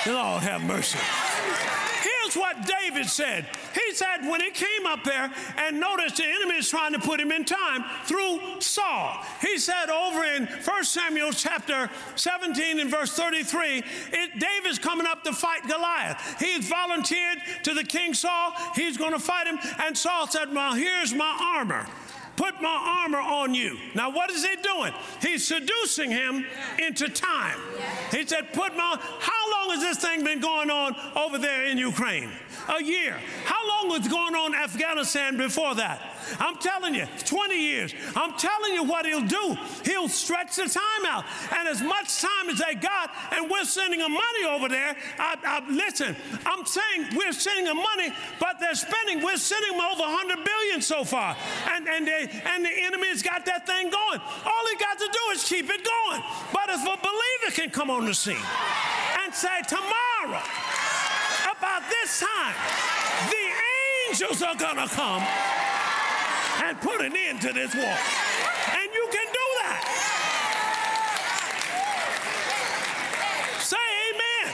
Lord 0.05 0.43
have 0.43 0.63
mercy. 0.63 0.99
What 2.37 2.67
David 2.67 3.07
said. 3.07 3.45
He 3.73 3.93
said 3.93 4.29
when 4.29 4.41
he 4.41 4.51
came 4.51 4.85
up 4.85 5.03
there 5.03 5.31
and 5.57 5.79
noticed 5.79 6.17
the 6.17 6.25
enemy 6.25 6.55
is 6.55 6.69
trying 6.69 6.93
to 6.93 6.99
put 6.99 7.19
him 7.19 7.31
in 7.31 7.45
time 7.45 7.83
through 8.05 8.39
Saul. 8.59 9.23
He 9.41 9.57
said 9.57 9.89
over 9.89 10.23
in 10.23 10.45
1 10.45 10.83
Samuel 10.83 11.31
chapter 11.31 11.89
17 12.15 12.79
and 12.79 12.89
verse 12.91 13.13
33, 13.13 13.83
it, 14.11 14.39
David's 14.39 14.79
coming 14.79 15.07
up 15.07 15.23
to 15.23 15.33
fight 15.33 15.67
Goliath. 15.67 16.39
He's 16.39 16.67
volunteered 16.67 17.39
to 17.63 17.73
the 17.73 17.83
king 17.83 18.13
Saul. 18.13 18.53
He's 18.75 18.97
going 18.97 19.13
to 19.13 19.19
fight 19.19 19.47
him. 19.47 19.57
And 19.79 19.97
Saul 19.97 20.27
said, 20.27 20.53
Well, 20.53 20.73
here's 20.73 21.13
my 21.13 21.55
armor. 21.55 21.87
Put 22.37 22.61
my 22.61 22.99
armor 23.03 23.19
on 23.19 23.55
you. 23.55 23.77
Now, 23.95 24.11
what 24.11 24.29
is 24.29 24.45
he 24.45 24.55
doing? 24.57 24.93
He's 25.21 25.45
seducing 25.45 26.11
him 26.11 26.45
into 26.77 27.09
time. 27.09 27.59
He 28.11 28.25
said, 28.25 28.53
Put 28.53 28.77
my, 28.77 28.97
how 29.19 29.51
long 29.51 29.71
has 29.71 29.81
this 29.81 29.97
thing 29.97 30.23
been 30.23 30.39
going 30.39 30.69
on 30.69 30.95
over 31.15 31.39
there 31.39 31.65
in 31.65 31.79
Ukraine? 31.79 32.29
A 32.69 32.83
year. 32.83 33.19
How 33.45 33.67
long 33.67 33.89
was 33.89 34.07
going 34.07 34.35
on 34.35 34.53
Afghanistan 34.53 35.37
before 35.37 35.75
that? 35.75 36.01
I'm 36.39 36.57
telling 36.57 36.95
you, 36.95 37.05
20 37.25 37.55
years. 37.55 37.93
I'm 38.15 38.33
telling 38.33 38.73
you 38.73 38.83
what 38.83 39.05
he'll 39.05 39.21
do. 39.25 39.57
He'll 39.85 40.09
stretch 40.09 40.55
the 40.55 40.67
time 40.67 41.05
out. 41.05 41.25
And 41.57 41.67
as 41.67 41.81
much 41.81 42.21
time 42.21 42.49
as 42.49 42.59
they 42.59 42.75
got, 42.75 43.11
and 43.31 43.49
we're 43.49 43.63
sending 43.63 43.99
them 43.99 44.11
money 44.13 44.43
over 44.49 44.67
there, 44.67 44.95
I, 45.17 45.37
I, 45.45 45.71
listen, 45.71 46.15
I'm 46.45 46.65
saying 46.65 47.15
we're 47.15 47.31
sending 47.31 47.65
them 47.65 47.77
money, 47.77 48.13
but 48.39 48.59
they're 48.59 48.75
spending, 48.75 49.23
we're 49.23 49.37
sending 49.37 49.71
them 49.71 49.81
over 49.81 50.03
100 50.03 50.43
billion 50.43 50.81
so 50.81 51.03
far. 51.03 51.35
And, 51.71 51.87
and, 51.87 52.07
they, 52.07 52.29
and 52.45 52.65
the 52.65 52.71
enemy's 52.83 53.23
got 53.23 53.45
that 53.45 53.65
thing 53.65 53.89
going. 53.89 54.19
All 54.45 54.63
he 54.69 54.77
got 54.77 54.97
to 54.99 55.07
do 55.07 55.31
is 55.33 55.43
keep 55.43 55.69
it 55.69 55.83
going. 55.83 56.21
But 56.53 56.69
if 56.69 56.81
a 56.81 56.97
believer 56.97 57.55
can 57.55 57.69
come 57.69 57.89
on 57.89 58.05
the 58.05 58.13
scene 58.13 58.35
and 59.19 59.33
say, 59.33 59.61
tomorrow, 59.67 60.41
this 61.89 62.19
time, 62.19 62.55
the 63.29 63.47
angels 64.09 64.41
are 64.41 64.55
going 64.55 64.77
to 64.77 64.87
come 64.93 65.23
and 66.63 66.79
put 66.81 67.01
an 67.01 67.15
end 67.15 67.41
to 67.41 67.53
this 67.53 67.73
war. 67.75 67.83
And 67.85 68.89
you 68.93 69.07
can 69.11 69.27
do 69.31 69.45
that. 69.61 69.81
Say 73.59 73.87
amen. 74.09 74.53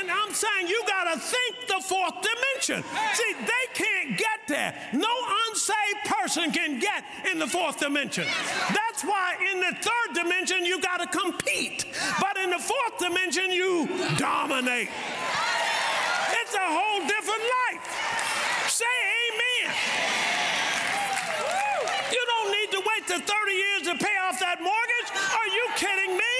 And 0.00 0.10
I'm 0.10 0.32
saying 0.32 0.68
you 0.68 0.82
got 0.86 1.12
to 1.12 1.18
think 1.18 1.66
the 1.68 1.80
fourth 1.82 2.14
dimension. 2.22 2.84
See, 3.14 3.34
they 3.34 3.66
can't 3.74 4.18
get 4.18 4.40
there. 4.48 4.74
No 4.92 5.08
unsaved 5.48 6.04
person 6.04 6.50
can 6.50 6.78
get 6.78 7.04
in 7.30 7.38
the 7.38 7.46
fourth 7.46 7.78
dimension. 7.78 8.26
That's 8.68 9.04
why 9.04 9.36
in 9.52 9.60
the 9.60 9.76
third 9.80 10.14
dimension 10.14 10.64
you 10.64 10.80
got 10.80 10.98
to 11.00 11.06
compete. 11.06 11.86
But 12.20 12.36
in 12.38 12.50
the 12.50 12.58
fourth 12.58 12.98
dimension 12.98 13.50
you 13.50 13.88
dominate. 14.16 14.88
It's 16.52 16.60
a 16.60 16.68
whole 16.68 17.00
different 17.08 17.40
life. 17.64 17.80
Say 18.68 18.84
amen. 18.84 19.72
You 22.12 22.22
don't 22.28 22.52
need 22.52 22.70
to 22.76 22.80
wait 22.92 23.08
to 23.08 23.16
30 23.24 23.52
years 23.56 23.82
to 23.88 23.96
pay 23.96 24.12
off 24.20 24.36
that 24.44 24.60
mortgage. 24.60 25.08
Are 25.32 25.48
you 25.48 25.64
kidding 25.80 26.12
me? 26.12 26.36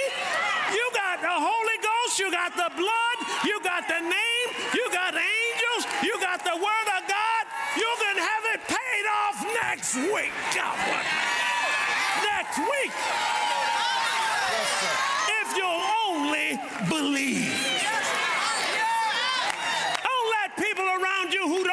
You 0.76 0.84
got 0.92 1.24
the 1.24 1.32
Holy 1.32 1.78
Ghost, 1.80 2.20
you 2.20 2.28
got 2.28 2.52
the 2.52 2.68
blood, 2.76 3.16
you 3.48 3.56
got 3.64 3.88
the 3.88 4.04
name, 4.04 4.48
you 4.76 4.84
got 4.92 5.16
angels, 5.16 5.88
you 6.04 6.12
got 6.20 6.44
the 6.44 6.60
Word 6.60 6.88
of 6.92 7.08
God. 7.08 7.44
You 7.80 7.88
can 8.04 8.20
have 8.20 8.44
it 8.52 8.60
paid 8.68 9.06
off 9.08 9.36
next 9.64 9.96
week. 9.96 10.36
God, 10.52 10.76
what? 10.92 11.04
Next 12.20 12.60
week. 12.60 12.92
If 15.40 15.56
you'll 15.56 15.84
only 16.04 16.60
believe. 16.92 17.80
Don't 20.04 20.30
let 20.38 20.56
people 20.56 20.84
around 20.84 21.32
you 21.32 21.48
who 21.48 21.64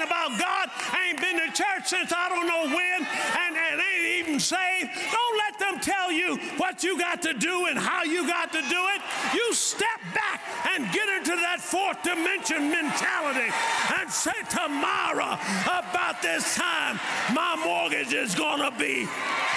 nothing 0.00 0.12
about 0.12 0.38
God, 0.38 0.70
I 0.92 1.08
ain't 1.08 1.20
been 1.20 1.36
to 1.36 1.52
church 1.52 1.88
since 1.88 2.12
I 2.12 2.28
don't 2.28 2.46
know 2.46 2.64
when, 2.74 3.06
and, 3.06 3.56
and 3.56 3.80
ain't 3.80 4.28
even 4.28 4.40
saved, 4.40 4.90
don't 5.12 5.36
let 5.38 5.58
them 5.58 5.80
tell 5.80 6.12
you 6.12 6.36
what 6.56 6.82
you 6.82 6.98
got 6.98 7.22
to 7.22 7.34
do 7.34 7.66
and 7.66 7.78
how 7.78 8.02
you 8.04 8.26
got 8.26 8.52
to 8.52 8.62
do 8.62 8.80
it. 8.94 9.00
You 9.34 9.52
step 9.54 10.00
back 10.14 10.40
and 10.74 10.90
get 10.92 11.08
into 11.08 11.36
that 11.36 11.60
fourth 11.60 12.02
dimension 12.02 12.70
mentality 12.70 13.52
and 13.98 14.10
say, 14.10 14.32
Tomorrow, 14.48 15.38
about 15.66 16.22
this 16.22 16.56
time, 16.56 16.98
my 17.34 17.56
mortgage 17.64 18.12
is 18.12 18.34
going 18.34 18.60
to 18.60 18.70
be 18.78 19.04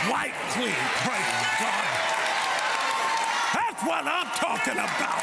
white 0.10 0.36
clean. 0.52 0.76
Praise 1.04 1.34
God. 1.60 1.86
That's 3.54 3.84
what 3.84 4.06
I'm 4.06 4.28
talking 4.38 4.74
about. 4.74 5.22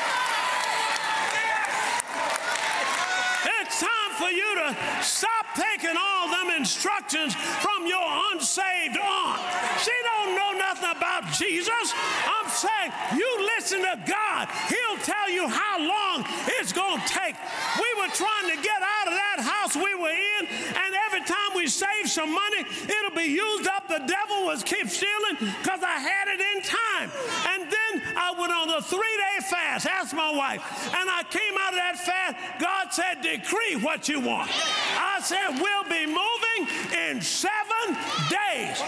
It's 3.60 3.80
time 3.80 4.09
for 4.20 4.28
you 4.28 4.54
to 4.60 4.76
stop 5.00 5.48
taking 5.56 5.96
all 5.96 6.28
them 6.28 6.52
instructions 6.52 7.32
from 7.64 7.86
your 7.88 8.04
unsaved 8.32 9.00
aunt. 9.00 9.40
She 9.80 9.96
don't 10.12 10.36
know 10.36 10.52
nothing 10.60 10.92
about 10.92 11.24
Jesus. 11.32 11.94
I'm 12.28 12.48
saying 12.52 12.92
you 13.16 13.28
listen 13.56 13.80
to 13.80 13.96
God. 14.04 14.48
He'll 14.68 15.00
tell 15.00 15.30
you 15.32 15.48
how 15.48 15.80
long 15.80 16.28
it's 16.60 16.72
going 16.72 17.00
to 17.00 17.08
take. 17.08 17.34
We 17.80 17.88
were 17.96 18.12
trying 18.12 18.52
to 18.52 18.60
get 18.60 18.80
out 18.84 19.08
of 19.08 19.14
that 19.16 19.40
house 19.40 19.72
we 19.74 19.94
were 19.96 20.12
in, 20.12 20.42
and 20.68 20.90
every 21.08 21.24
time 21.24 21.39
we 21.60 21.66
saved 21.68 22.08
some 22.08 22.32
money, 22.32 22.64
it'll 22.84 23.14
be 23.14 23.28
used 23.28 23.68
up. 23.68 23.86
The 23.86 23.98
devil 23.98 24.46
was 24.46 24.62
keep 24.62 24.88
stealing 24.88 25.36
because 25.38 25.82
I 25.84 25.98
had 26.00 26.28
it 26.28 26.40
in 26.40 26.62
time. 26.62 27.10
And 27.52 27.70
then 27.70 28.02
I 28.16 28.32
went 28.38 28.50
on 28.50 28.70
a 28.70 28.80
three-day 28.80 29.44
fast. 29.50 29.86
Asked 29.86 30.14
my 30.14 30.32
wife, 30.34 30.62
and 30.96 31.10
I 31.10 31.22
came 31.28 31.54
out 31.60 31.74
of 31.74 31.80
that 31.84 31.98
fast. 31.98 32.36
God 32.58 32.94
said, 32.94 33.20
"Decree 33.20 33.76
what 33.76 34.08
you 34.08 34.20
want." 34.20 34.50
I 34.96 35.20
said, 35.20 35.60
"We'll 35.60 35.84
be 35.84 36.06
moving 36.06 36.66
in 36.96 37.20
seven 37.20 37.92
days." 38.30 38.80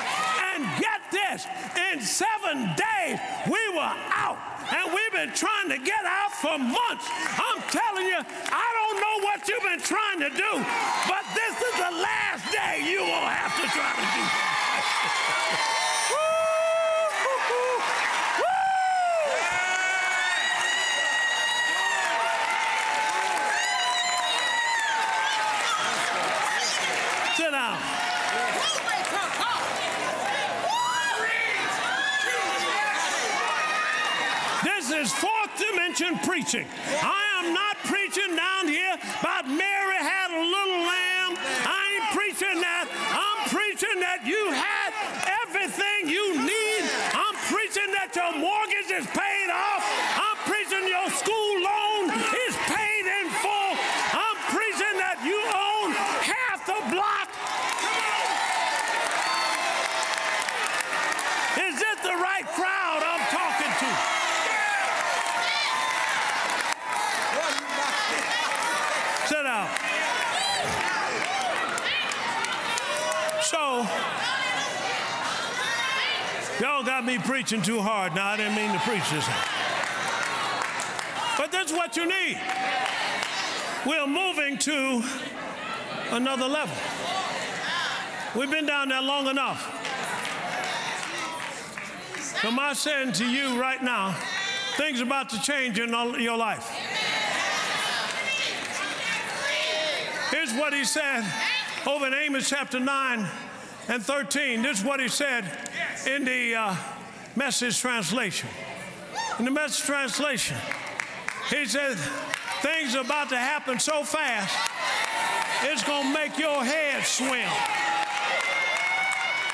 And 0.48 0.64
get 0.80 1.00
this: 1.10 1.46
in 1.92 2.00
seven 2.00 2.74
days, 2.74 3.20
we 3.46 3.68
were 3.76 3.94
out. 4.16 4.38
And 4.72 4.94
we've 4.94 5.12
been 5.12 5.34
trying 5.34 5.68
to 5.68 5.76
get 5.76 6.04
out 6.06 6.32
for 6.40 6.56
months. 6.58 7.06
I'm 7.36 7.60
telling 7.68 8.06
you, 8.06 8.16
I 8.16 8.68
don't 8.78 8.98
know 9.04 9.16
what 9.26 9.46
you've 9.46 9.62
been 9.62 9.80
trying 9.80 10.20
to 10.20 10.30
do, 10.30 10.64
but 11.08 11.24
this 11.34 11.54
is 11.68 11.74
the 11.76 11.90
last 12.00 12.50
day 12.50 12.80
you 12.90 13.00
will 13.00 13.28
have 13.28 13.54
to 13.60 13.66
try 13.68 13.92
to 13.92 14.06
do. 14.16 14.22
Woo! 16.10 16.16
Woo! 17.50 17.82
Sit 27.36 27.50
down. 27.50 27.78
This 34.64 34.90
is 34.90 35.12
dimension 35.92 36.18
preaching. 36.26 36.66
I 37.02 37.44
am 37.44 37.52
not 37.52 37.76
preaching 37.84 38.34
down 38.36 38.68
here 38.68 38.94
about 39.20 39.46
Mary 39.46 39.96
had 40.00 40.30
a 40.30 40.40
little 40.40 40.80
lamb. 40.88 41.36
I 41.68 42.00
ain't 42.00 42.08
preaching 42.16 42.60
that. 42.60 42.88
I'm 43.12 43.48
preaching 43.52 44.00
that 44.00 44.24
you 44.24 44.40
had 44.52 44.90
everything 45.44 46.08
you 46.08 46.40
need. 46.40 46.82
I'm 47.12 47.36
preaching 47.52 47.92
that 47.92 48.16
your 48.16 48.32
mortgage 48.40 48.88
is 48.88 49.06
paid 49.12 49.50
off. 49.52 49.84
I'm 50.16 50.38
preaching 50.48 50.88
your 50.88 51.08
school 51.12 51.52
loan 51.60 52.08
is 52.48 52.54
paid 52.72 53.04
in 53.04 53.28
full. 53.44 53.72
I'm 54.16 54.38
preaching 54.48 54.96
that 54.96 55.20
you 55.20 55.36
own 55.52 55.92
half 56.24 56.64
the 56.64 56.80
block. 56.88 57.28
Is 61.60 61.76
this 61.76 61.98
the 62.00 62.16
right 62.16 62.46
crowd 62.56 63.04
I'm 63.04 63.24
talking 63.28 63.72
to? 63.76 64.12
Sit 69.32 69.44
down. 69.44 69.68
So, 73.42 73.86
preaching 77.18 77.62
too 77.62 77.80
hard. 77.80 78.14
Now, 78.14 78.28
I 78.28 78.36
didn't 78.36 78.54
mean 78.54 78.72
to 78.72 78.78
preach 78.80 79.08
this. 79.10 79.26
But 81.36 81.50
that's 81.50 81.72
what 81.72 81.96
you 81.96 82.06
need. 82.06 82.38
We're 83.86 84.06
moving 84.06 84.58
to 84.58 85.02
another 86.10 86.46
level. 86.46 86.76
We've 88.34 88.50
been 88.50 88.66
down 88.66 88.88
there 88.88 89.02
long 89.02 89.26
enough. 89.26 89.78
So, 92.40 92.50
my 92.50 92.72
saying 92.72 93.12
to 93.14 93.26
you 93.26 93.60
right 93.60 93.82
now, 93.82 94.12
things 94.76 95.00
about 95.00 95.28
to 95.30 95.40
change 95.42 95.78
in 95.78 95.90
your 96.20 96.36
life. 96.36 96.68
Here's 100.30 100.54
what 100.54 100.72
he 100.72 100.84
said 100.84 101.24
over 101.86 102.06
in 102.06 102.14
Amos 102.14 102.48
chapter 102.48 102.80
9 102.80 103.28
and 103.88 104.02
13. 104.02 104.62
This 104.62 104.78
is 104.78 104.84
what 104.84 105.00
he 105.00 105.08
said 105.08 105.44
in 106.06 106.24
the 106.24 106.54
uh, 106.54 106.76
message 107.36 107.78
translation. 107.80 108.48
In 109.38 109.44
the 109.44 109.50
message 109.50 109.84
translation, 109.84 110.56
he 111.50 111.64
said, 111.66 111.96
Things 112.62 112.94
are 112.94 113.00
about 113.00 113.28
to 113.30 113.36
happen 113.36 113.78
so 113.80 114.04
fast, 114.04 114.56
it's 115.64 115.82
going 115.82 116.12
to 116.12 116.14
make 116.14 116.38
your 116.38 116.64
head 116.64 117.02
swim. 117.04 117.48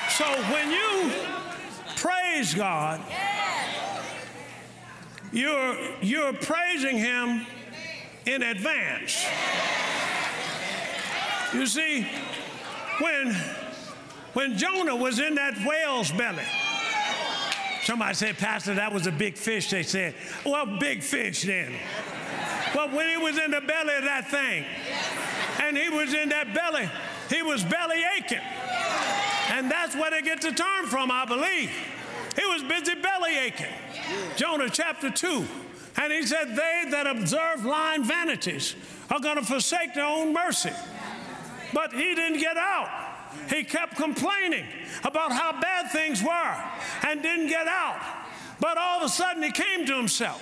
So 0.09 0.25
when 0.51 0.71
you 0.71 1.11
praise 1.95 2.53
God, 2.53 3.01
you're, 5.31 5.77
you're 6.01 6.33
praising 6.33 6.97
Him 6.97 7.45
in 8.25 8.43
advance. 8.43 9.25
You 11.53 11.65
see, 11.65 12.07
when, 12.99 13.33
when 14.33 14.57
Jonah 14.57 14.95
was 14.95 15.19
in 15.19 15.35
that 15.35 15.57
whale's 15.65 16.11
belly, 16.11 16.43
somebody 17.83 18.13
said, 18.13 18.37
Pastor, 18.37 18.75
that 18.75 18.93
was 18.93 19.07
a 19.07 19.11
big 19.11 19.35
fish. 19.35 19.69
They 19.69 19.83
said, 19.83 20.15
Well, 20.45 20.77
big 20.79 21.01
fish 21.01 21.43
then. 21.43 21.73
Well, 22.75 22.89
when 22.89 23.09
he 23.09 23.17
was 23.17 23.37
in 23.37 23.51
the 23.51 23.61
belly 23.61 23.95
of 23.95 24.03
that 24.03 24.29
thing, 24.29 24.65
and 25.61 25.77
he 25.77 25.89
was 25.89 26.13
in 26.13 26.29
that 26.29 26.53
belly, 26.53 26.89
he 27.29 27.41
was 27.41 27.63
belly 27.63 28.03
aching. 28.17 28.41
And 29.51 29.69
that's 29.69 29.95
where 29.95 30.11
they 30.11 30.21
get 30.21 30.41
the 30.41 30.51
term 30.51 30.85
from, 30.85 31.11
I 31.11 31.25
believe. 31.25 31.71
He 32.35 32.45
was 32.45 32.63
busy 32.63 32.95
belly 32.95 33.37
aching. 33.37 33.73
Jonah 34.35 34.69
chapter 34.69 35.09
2. 35.09 35.45
And 35.97 36.13
he 36.13 36.25
said, 36.25 36.55
They 36.55 36.85
that 36.91 37.07
observe 37.07 37.65
lying 37.65 38.03
vanities 38.03 38.75
are 39.09 39.19
going 39.19 39.37
to 39.37 39.43
forsake 39.43 39.95
their 39.95 40.05
own 40.05 40.33
mercy. 40.33 40.71
But 41.73 41.93
he 41.93 42.15
didn't 42.15 42.39
get 42.39 42.57
out. 42.57 43.08
He 43.49 43.63
kept 43.63 43.95
complaining 43.95 44.65
about 45.03 45.31
how 45.31 45.59
bad 45.59 45.91
things 45.91 46.23
were 46.23 46.55
and 47.07 47.21
didn't 47.21 47.47
get 47.47 47.67
out. 47.67 47.99
But 48.59 48.77
all 48.77 48.99
of 48.99 49.05
a 49.05 49.09
sudden 49.09 49.41
he 49.41 49.51
came 49.51 49.85
to 49.85 49.95
himself. 49.95 50.41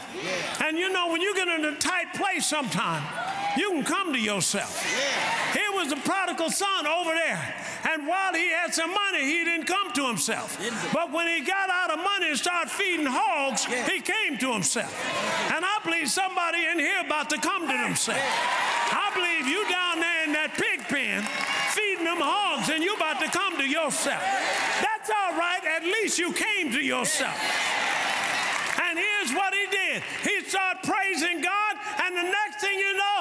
And 0.62 0.78
you 0.78 0.91
know, 0.91 1.12
when 1.12 1.21
you 1.21 1.36
get 1.36 1.47
in 1.47 1.65
a 1.65 1.76
tight 1.76 2.13
place 2.15 2.47
sometime, 2.47 3.04
you 3.58 3.69
can 3.71 3.84
come 3.84 4.13
to 4.13 4.19
yourself. 4.19 4.84
Here 5.54 5.71
was 5.73 5.89
the 5.89 5.97
prodigal 5.97 6.50
son 6.50 6.88
over 6.88 7.12
there. 7.12 7.56
And 7.91 8.08
while 8.08 8.34
he 8.34 8.50
had 8.50 8.73
some 8.73 8.91
money, 8.91 9.23
he 9.23 9.43
didn't 9.43 9.67
come 9.67 9.93
to 9.93 10.08
himself. 10.08 10.58
But 10.91 11.12
when 11.12 11.28
he 11.28 11.45
got 11.45 11.69
out 11.69 11.91
of 11.91 12.04
money 12.04 12.30
and 12.30 12.38
started 12.38 12.71
feeding 12.71 13.06
hogs, 13.06 13.65
he 13.65 14.02
came 14.02 14.38
to 14.39 14.52
himself. 14.52 14.93
And 15.54 15.63
I 15.63 15.80
believe 15.84 16.10
somebody 16.10 16.65
in 16.65 16.80
here 16.80 17.02
about 17.06 17.30
to 17.30 17.38
come 17.38 17.62
to 17.62 17.78
themselves. 17.78 18.21
I 18.89 19.12
believe 19.13 19.47
you 19.47 19.69
down 19.69 20.00
there 20.00 20.23
in 20.26 20.34
that 20.34 20.54
pig 20.58 20.82
pen 20.88 21.26
them 22.08 22.24
hogs 22.24 22.70
and 22.70 22.84
you're 22.84 22.96
about 22.96 23.20
to 23.20 23.28
come 23.28 23.58
to 23.58 23.67
yourself. 23.67 24.24
That's 24.80 25.10
all 25.12 25.36
right. 25.36 25.60
At 25.63 25.84
least 25.84 26.17
you 26.17 26.32
came 26.32 26.72
to 26.72 26.80
yourself. 26.80 27.36
And 28.80 28.98
here's 28.98 29.36
what 29.36 29.54
he 29.54 29.67
did. 29.67 30.04
He 30.24 30.48
started 30.48 30.82
praising 30.84 31.41
God, 31.41 31.74
and 32.04 32.15
the 32.15 32.24
next 32.24 32.62
thing 32.62 32.78
you 32.80 32.93
know, 32.96 33.20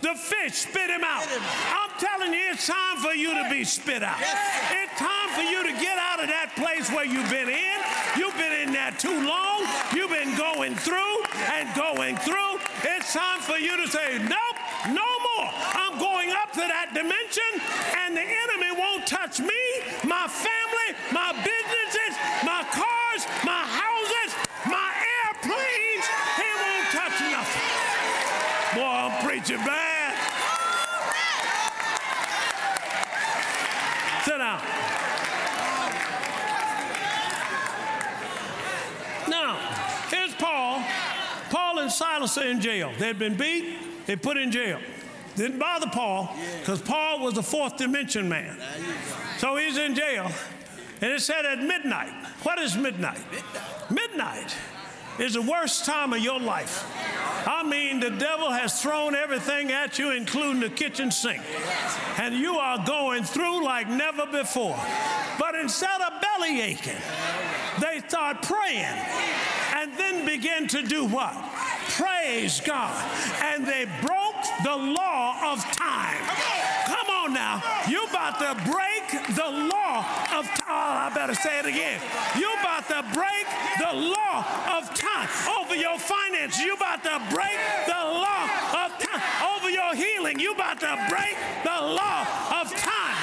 the 0.00 0.14
fish 0.18 0.66
spit 0.66 0.90
him 0.90 1.04
out. 1.04 1.24
I'm 1.72 1.90
telling 1.98 2.32
you, 2.32 2.50
it's 2.52 2.66
time 2.66 2.98
for 2.98 3.14
you 3.14 3.34
to 3.34 3.48
be 3.48 3.64
spit 3.64 4.02
out. 4.02 4.18
It's 4.20 4.98
time 4.98 5.28
for 5.30 5.42
you 5.42 5.62
to 5.62 5.72
get 5.80 5.96
out 5.98 6.20
of 6.20 6.28
that 6.28 6.52
place 6.56 6.90
where 6.90 7.04
you've 7.04 7.30
been 7.30 7.48
in. 7.48 7.78
You've 8.18 8.36
been 8.36 8.52
in 8.52 8.72
there 8.72 8.92
too 8.92 9.24
long. 9.24 9.64
You've 9.94 10.10
been 10.10 10.36
going 10.36 10.74
through 10.74 11.24
and 11.54 11.68
going 11.76 12.16
through. 12.16 12.58
It's 12.84 13.12
time 13.12 13.40
for 13.40 13.56
you 13.56 13.76
to 13.76 13.88
say, 13.88 14.18
nope, 14.18 14.58
no 14.88 15.06
more. 15.06 15.33
Up 16.42 16.52
to 16.52 16.60
that 16.60 16.90
dimension, 16.94 17.50
and 18.04 18.16
the 18.16 18.22
enemy 18.22 18.70
won't 18.78 19.06
touch 19.06 19.40
me, 19.40 19.62
my 20.04 20.26
family, 20.28 20.88
my 21.12 21.32
businesses, 21.32 22.12
my 22.44 22.62
cars, 22.70 23.22
my 23.44 23.62
houses, 23.64 24.34
my 24.66 24.90
airplanes. 25.24 26.04
He 26.36 26.48
won't 26.60 26.88
touch 26.90 27.16
nothing. 27.30 27.74
Boy, 28.74 28.82
I'm 28.82 29.26
preaching 29.26 29.58
bad. 29.58 30.14
Sit 34.24 34.38
down. 34.38 34.60
Now, 39.28 39.56
here's 40.10 40.34
Paul. 40.34 40.82
Paul 41.50 41.78
and 41.78 41.90
Silas 41.92 42.36
are 42.38 42.46
in 42.46 42.60
jail. 42.60 42.92
They'd 42.98 43.18
been 43.18 43.36
beat, 43.36 44.06
they 44.06 44.16
put 44.16 44.36
in 44.36 44.50
jail. 44.50 44.80
Didn't 45.36 45.58
bother 45.58 45.88
Paul 45.88 46.34
because 46.60 46.80
Paul 46.80 47.20
was 47.20 47.36
a 47.36 47.42
fourth 47.42 47.76
dimension 47.76 48.28
man. 48.28 48.56
So 49.38 49.56
he's 49.56 49.76
in 49.76 49.94
jail. 49.94 50.30
And 51.00 51.12
it 51.12 51.20
said 51.20 51.44
at 51.44 51.58
midnight. 51.60 52.12
What 52.44 52.58
is 52.58 52.76
midnight? 52.76 53.20
Midnight 53.90 54.56
is 55.18 55.34
the 55.34 55.42
worst 55.42 55.84
time 55.84 56.12
of 56.12 56.20
your 56.20 56.40
life. 56.40 56.84
I 57.46 57.62
mean, 57.62 58.00
the 58.00 58.10
devil 58.10 58.50
has 58.50 58.80
thrown 58.80 59.14
everything 59.14 59.70
at 59.70 59.98
you, 59.98 60.12
including 60.12 60.60
the 60.60 60.70
kitchen 60.70 61.10
sink. 61.10 61.42
And 62.18 62.34
you 62.34 62.54
are 62.54 62.84
going 62.86 63.24
through 63.24 63.64
like 63.64 63.88
never 63.88 64.26
before. 64.26 64.78
But 65.38 65.54
instead 65.56 66.00
of 66.00 66.22
belly 66.22 66.60
aching, 66.62 66.96
they 67.80 68.00
start 68.06 68.42
praying 68.42 68.96
and 69.74 69.92
then 69.98 70.24
begin 70.24 70.68
to 70.68 70.82
do 70.82 71.04
what? 71.04 71.34
Praise 71.90 72.60
God. 72.60 72.94
And 73.42 73.66
they 73.66 73.86
broke 74.00 74.13
the 74.62 74.76
law 74.76 75.52
of 75.52 75.60
time. 75.72 76.22
Come 76.86 77.08
on 77.10 77.32
now. 77.32 77.62
You 77.88 78.04
about 78.04 78.38
to 78.38 78.54
break 78.70 79.06
the 79.34 79.50
law 79.50 80.04
of 80.32 80.44
time. 80.46 80.64
Oh, 80.68 81.06
I 81.06 81.10
better 81.14 81.34
say 81.34 81.58
it 81.58 81.66
again. 81.66 82.00
You 82.38 82.52
about 82.60 82.88
to 82.88 83.02
break 83.12 83.46
the 83.78 83.92
law 83.92 84.44
of 84.76 84.92
time 84.94 85.28
over 85.58 85.74
your 85.74 85.98
finances. 85.98 86.60
You 86.60 86.74
about 86.74 87.02
to 87.04 87.20
break 87.32 87.58
the 87.86 88.02
law 88.04 88.44
of 88.84 88.92
time 88.98 89.22
over 89.56 89.70
your 89.70 89.94
healing. 89.94 90.38
You 90.38 90.52
about 90.52 90.80
to 90.80 90.94
break 91.08 91.36
the 91.64 91.78
law 91.80 92.26
of 92.60 92.70
time. 92.74 93.16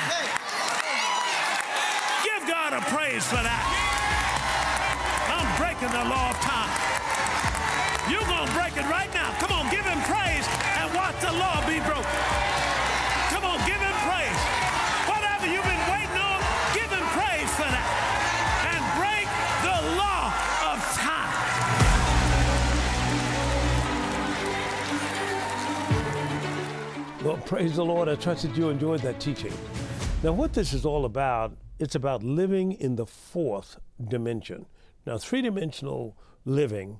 Give 2.23 2.47
God 2.47 2.73
a 2.73 2.81
praise 2.89 3.25
for 3.25 3.41
that. 3.41 3.65
I'm 5.29 5.49
breaking 5.57 5.89
the 5.89 6.05
law 6.09 6.29
of 6.29 6.39
time. 6.41 6.80
You're 8.09 8.25
going 8.25 8.47
to 8.47 8.53
break 8.53 8.77
it 8.77 8.87
right 8.89 9.13
now. 9.13 9.31
Come 9.37 9.51
on, 9.51 9.69
give 9.69 9.85
him 9.85 10.01
praise 10.01 10.47
and 10.79 10.93
watch 10.95 11.19
the 11.21 11.31
law 11.33 11.61
be 11.67 11.79
broken. 11.85 12.09
Come 13.29 13.45
on, 13.45 13.59
give 13.67 13.77
him 13.77 13.93
praise. 14.07 14.41
Whatever 15.05 15.45
you've 15.45 15.63
been 15.63 15.85
waiting 15.91 16.17
on, 16.17 16.41
give 16.73 16.89
him 16.89 17.05
praise 17.13 17.49
for 17.53 17.69
that. 17.69 17.85
And 18.73 18.81
break 18.97 19.27
the 19.61 19.77
law 20.01 20.33
of 20.73 20.77
time. 20.97 21.29
Well, 27.23 27.37
praise 27.45 27.75
the 27.75 27.85
Lord. 27.85 28.09
I 28.09 28.15
trust 28.15 28.41
that 28.43 28.57
you 28.57 28.69
enjoyed 28.69 29.01
that 29.01 29.19
teaching. 29.19 29.53
Now, 30.23 30.33
what 30.33 30.53
this 30.53 30.73
is 30.73 30.85
all 30.85 31.05
about, 31.05 31.55
it's 31.77 31.95
about 31.95 32.23
living 32.23 32.71
in 32.73 32.95
the 32.95 33.05
fourth 33.05 33.77
dimension. 34.07 34.65
Now, 35.05 35.17
three 35.17 35.41
dimensional 35.41 36.17
living 36.45 36.99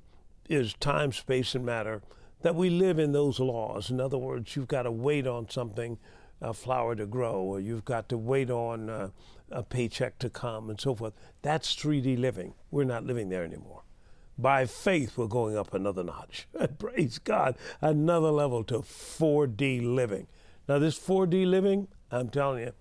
is 0.52 0.74
time, 0.74 1.12
space, 1.12 1.56
and 1.56 1.66
matter, 1.66 2.02
that 2.42 2.56
we 2.56 2.70
live 2.70 3.00
in 3.00 3.12
those 3.12 3.40
laws. 3.40 3.90
In 3.90 4.00
other 4.00 4.18
words, 4.18 4.56
you've 4.56 4.68
got 4.68 4.84
to 4.84 4.92
wait 4.92 5.28
on 5.28 5.50
something, 5.50 5.98
a 6.42 6.54
flower 6.54 6.96
to 6.96 7.06
grow, 7.06 7.42
or 7.42 7.60
you've 7.60 7.86
got 7.86 8.10
to 8.10 8.18
wait 8.18 8.50
on 8.50 8.90
uh, 8.90 9.10
a 9.52 9.64
paycheck 9.64 10.18
to 10.20 10.30
come, 10.30 10.70
and 10.70 10.80
so 10.80 10.96
forth. 10.96 11.14
That's 11.42 11.76
3D 11.76 12.20
living. 12.20 12.54
We're 12.72 12.84
not 12.84 13.06
living 13.06 13.30
there 13.30 13.44
anymore. 13.44 13.84
By 14.38 14.66
faith, 14.66 15.18
we're 15.18 15.28
going 15.28 15.56
up 15.56 15.74
another 15.74 16.04
notch. 16.04 16.48
Praise 16.80 17.20
God, 17.20 17.56
another 17.80 18.32
level 18.32 18.64
to 18.66 18.80
4D 18.80 19.84
living. 19.84 20.28
Now, 20.68 20.80
this 20.80 20.98
4D 20.98 21.46
living, 21.46 21.88
I'm 22.10 22.30
telling 22.30 22.64
you, 22.64 22.72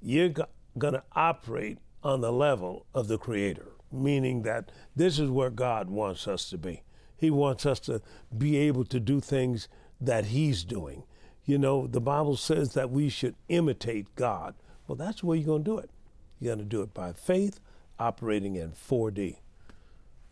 you're 0.00 0.28
go- 0.30 0.46
going 0.78 0.94
to 0.94 1.02
operate 1.12 1.78
on 2.02 2.20
the 2.20 2.32
level 2.32 2.86
of 2.94 3.08
the 3.08 3.18
Creator, 3.18 3.72
meaning 3.90 4.42
that 4.42 4.72
this 4.96 5.18
is 5.18 5.28
where 5.28 5.50
God 5.50 5.90
wants 5.90 6.26
us 6.26 6.48
to 6.50 6.58
be. 6.58 6.82
He 7.22 7.30
wants 7.30 7.64
us 7.64 7.78
to 7.80 8.02
be 8.36 8.56
able 8.56 8.84
to 8.86 8.98
do 8.98 9.20
things 9.20 9.68
that 10.00 10.26
He's 10.26 10.64
doing. 10.64 11.04
You 11.44 11.56
know, 11.56 11.86
the 11.86 12.00
Bible 12.00 12.36
says 12.36 12.74
that 12.74 12.90
we 12.90 13.08
should 13.08 13.36
imitate 13.48 14.12
God. 14.16 14.56
Well, 14.88 14.96
that's 14.96 15.22
where 15.22 15.36
you're 15.36 15.46
going 15.46 15.62
to 15.62 15.70
do 15.70 15.78
it. 15.78 15.90
You're 16.40 16.56
going 16.56 16.68
to 16.68 16.76
do 16.76 16.82
it 16.82 16.92
by 16.92 17.12
faith, 17.12 17.60
operating 17.96 18.56
in 18.56 18.72
4D 18.72 19.36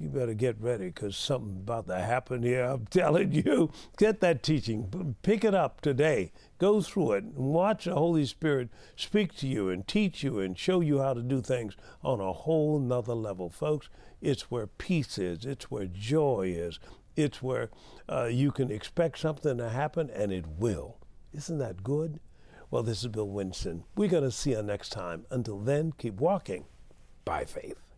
you 0.00 0.08
better 0.08 0.32
get 0.32 0.58
ready 0.58 0.86
because 0.86 1.14
something 1.14 1.58
about 1.58 1.86
to 1.86 1.98
happen 1.98 2.42
here. 2.42 2.64
I'm 2.64 2.86
telling 2.90 3.32
you, 3.32 3.70
get 3.98 4.20
that 4.20 4.42
teaching, 4.42 5.14
pick 5.22 5.44
it 5.44 5.54
up 5.54 5.82
today, 5.82 6.32
go 6.58 6.80
through 6.80 7.12
it, 7.12 7.24
and 7.24 7.36
watch 7.36 7.84
the 7.84 7.94
Holy 7.94 8.24
Spirit 8.24 8.70
speak 8.96 9.34
to 9.36 9.46
you 9.46 9.68
and 9.68 9.86
teach 9.86 10.22
you 10.22 10.40
and 10.40 10.58
show 10.58 10.80
you 10.80 11.00
how 11.00 11.12
to 11.12 11.22
do 11.22 11.42
things 11.42 11.76
on 12.02 12.18
a 12.18 12.32
whole 12.32 12.78
nother 12.78 13.14
level, 13.14 13.50
folks. 13.50 13.90
It's 14.22 14.50
where 14.50 14.66
peace 14.66 15.18
is, 15.18 15.44
it's 15.44 15.70
where 15.70 15.86
joy 15.86 16.54
is, 16.56 16.80
it's 17.14 17.42
where 17.42 17.68
uh, 18.08 18.24
you 18.24 18.52
can 18.52 18.70
expect 18.70 19.18
something 19.18 19.58
to 19.58 19.68
happen 19.68 20.08
and 20.10 20.32
it 20.32 20.46
will. 20.46 20.96
Isn't 21.34 21.58
that 21.58 21.82
good? 21.82 22.20
Well, 22.70 22.82
this 22.82 23.02
is 23.02 23.08
Bill 23.08 23.28
Winston. 23.28 23.84
We're 23.96 24.08
going 24.08 24.24
to 24.24 24.30
see 24.30 24.52
you 24.52 24.62
next 24.62 24.90
time. 24.90 25.26
Until 25.30 25.58
then, 25.58 25.92
keep 25.98 26.14
walking 26.14 26.64
by 27.24 27.44
faith. 27.44 27.89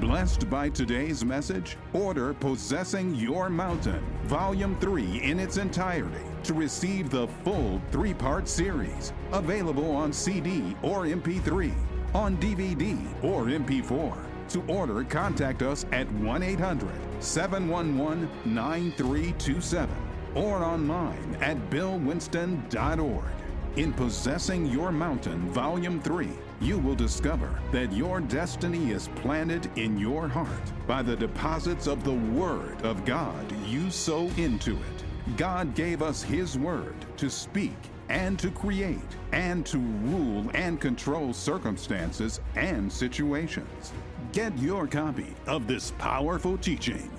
Blessed 0.00 0.48
by 0.48 0.68
today's 0.68 1.24
message? 1.24 1.76
Order 1.92 2.34
Possessing 2.34 3.14
Your 3.14 3.48
Mountain, 3.48 4.04
Volume 4.24 4.78
3 4.80 5.22
in 5.22 5.40
its 5.40 5.56
entirety 5.56 6.24
to 6.44 6.54
receive 6.54 7.10
the 7.10 7.26
full 7.44 7.80
three 7.90 8.14
part 8.14 8.48
series. 8.48 9.12
Available 9.32 9.90
on 9.90 10.12
CD 10.12 10.76
or 10.82 11.04
MP3, 11.04 11.72
on 12.14 12.36
DVD 12.36 12.98
or 13.24 13.44
MP4. 13.44 14.16
To 14.50 14.62
order, 14.66 15.04
contact 15.04 15.62
us 15.62 15.86
at 15.92 16.10
1 16.12 16.42
800 16.42 16.90
711 17.20 18.28
9327 18.44 19.88
or 20.34 20.64
online 20.64 21.36
at 21.40 21.56
billwinston.org. 21.70 23.41
In 23.76 23.94
Possessing 23.94 24.66
Your 24.66 24.92
Mountain, 24.92 25.48
Volume 25.50 25.98
3, 26.02 26.28
you 26.60 26.78
will 26.78 26.94
discover 26.94 27.58
that 27.72 27.90
your 27.90 28.20
destiny 28.20 28.90
is 28.90 29.08
planted 29.16 29.70
in 29.76 29.98
your 29.98 30.28
heart 30.28 30.70
by 30.86 31.00
the 31.00 31.16
deposits 31.16 31.86
of 31.86 32.04
the 32.04 32.12
Word 32.12 32.82
of 32.82 33.06
God 33.06 33.50
you 33.66 33.90
sow 33.90 34.28
into 34.36 34.72
it. 34.72 35.36
God 35.38 35.74
gave 35.74 36.02
us 36.02 36.22
His 36.22 36.58
Word 36.58 36.94
to 37.16 37.30
speak 37.30 37.72
and 38.10 38.38
to 38.40 38.50
create 38.50 38.98
and 39.32 39.64
to 39.64 39.78
rule 39.78 40.50
and 40.52 40.78
control 40.78 41.32
circumstances 41.32 42.40
and 42.56 42.92
situations. 42.92 43.94
Get 44.32 44.56
your 44.58 44.86
copy 44.86 45.34
of 45.46 45.66
this 45.66 45.92
powerful 45.92 46.58
teaching. 46.58 47.10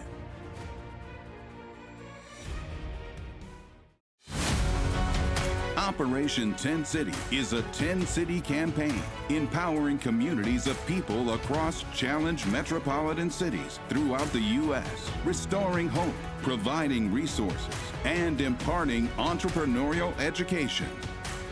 Operation 5.93 6.55
10 6.55 6.85
City 6.85 7.13
is 7.31 7.53
a 7.53 7.61
10 7.61 8.07
city 8.07 8.41
campaign 8.41 8.99
empowering 9.29 9.99
communities 9.99 10.65
of 10.65 10.83
people 10.87 11.35
across 11.35 11.85
challenged 11.93 12.47
metropolitan 12.47 13.29
cities 13.29 13.79
throughout 13.89 14.25
the 14.33 14.39
U.S., 14.39 15.11
restoring 15.23 15.87
hope, 15.87 16.15
providing 16.41 17.13
resources, 17.13 17.75
and 18.05 18.41
imparting 18.41 19.07
entrepreneurial 19.19 20.19
education. 20.19 20.89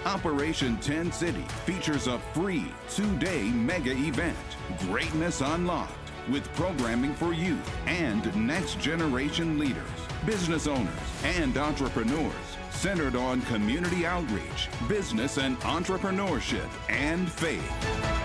Operation 0.06 0.76
10 0.78 1.12
City 1.12 1.46
features 1.68 2.08
a 2.08 2.18
free 2.34 2.66
two 2.90 3.16
day 3.20 3.44
mega 3.52 3.92
event, 3.92 4.36
Greatness 4.80 5.42
Unlocked, 5.42 6.01
with 6.30 6.52
programming 6.54 7.14
for 7.14 7.34
youth 7.34 7.72
and 7.88 8.34
next 8.36 8.80
generation 8.80 9.58
leaders, 9.58 9.90
business 10.26 10.68
owners, 10.68 10.90
and 11.24 11.58
entrepreneurs 11.58 12.34
centered 12.70 13.16
on 13.16 13.42
community 13.44 14.06
outreach, 14.06 14.70
business 14.88 15.38
and 15.38 15.60
entrepreneurship, 15.60 16.70
and 16.90 17.32
faith. 17.32 18.21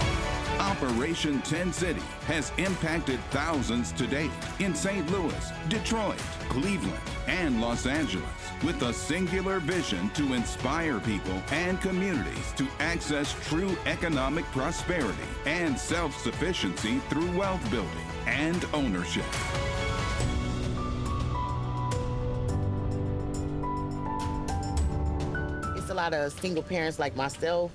Operation 0.61 1.42
10 1.42 1.73
City 1.73 2.01
has 2.27 2.51
impacted 2.57 3.21
thousands 3.31 3.92
to 3.92 4.07
date 4.07 4.31
in 4.59 4.75
St. 4.75 5.09
Louis, 5.11 5.53
Detroit, 5.69 6.19
Cleveland, 6.49 6.99
and 7.27 7.61
Los 7.61 7.85
Angeles 7.85 8.25
with 8.64 8.81
a 8.83 8.92
singular 8.92 9.59
vision 9.61 10.09
to 10.11 10.33
inspire 10.33 10.99
people 11.01 11.42
and 11.51 11.79
communities 11.83 12.53
to 12.57 12.66
access 12.79 13.35
true 13.49 13.77
economic 13.85 14.47
prosperity 14.47 15.29
and 15.45 15.79
self 15.79 16.19
sufficiency 16.23 17.01
through 17.11 17.31
wealth 17.37 17.71
building 17.71 18.07
and 18.27 18.64
ownership. 18.73 19.27
It's 25.77 25.90
a 25.90 25.95
lot 25.95 26.14
of 26.14 26.33
single 26.33 26.62
parents 26.62 26.99
like 26.99 27.14
myself 27.14 27.73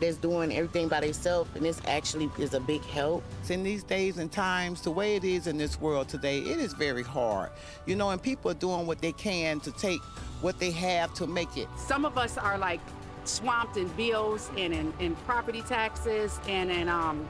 that's 0.00 0.16
doing 0.16 0.54
everything 0.54 0.88
by 0.88 1.00
themselves, 1.00 1.50
and 1.54 1.64
this 1.64 1.80
actually 1.86 2.30
is 2.38 2.54
a 2.54 2.60
big 2.60 2.84
help. 2.84 3.22
In 3.48 3.62
these 3.62 3.82
days 3.82 4.18
and 4.18 4.30
times, 4.30 4.80
the 4.80 4.90
way 4.90 5.16
it 5.16 5.24
is 5.24 5.46
in 5.46 5.56
this 5.56 5.80
world 5.80 6.08
today, 6.08 6.38
it 6.38 6.58
is 6.58 6.72
very 6.72 7.02
hard. 7.02 7.50
You 7.86 7.96
know, 7.96 8.10
and 8.10 8.22
people 8.22 8.50
are 8.50 8.54
doing 8.54 8.86
what 8.86 9.00
they 9.00 9.12
can 9.12 9.60
to 9.60 9.72
take 9.72 10.00
what 10.40 10.58
they 10.58 10.70
have 10.70 11.14
to 11.14 11.26
make 11.26 11.56
it. 11.56 11.68
Some 11.76 12.04
of 12.04 12.18
us 12.18 12.36
are 12.36 12.58
like 12.58 12.80
swamped 13.24 13.76
in 13.76 13.88
bills 13.88 14.50
and 14.58 14.74
in, 14.74 14.92
in 14.98 15.16
property 15.16 15.62
taxes 15.62 16.38
and 16.46 16.70
in 16.70 16.88
um, 16.88 17.26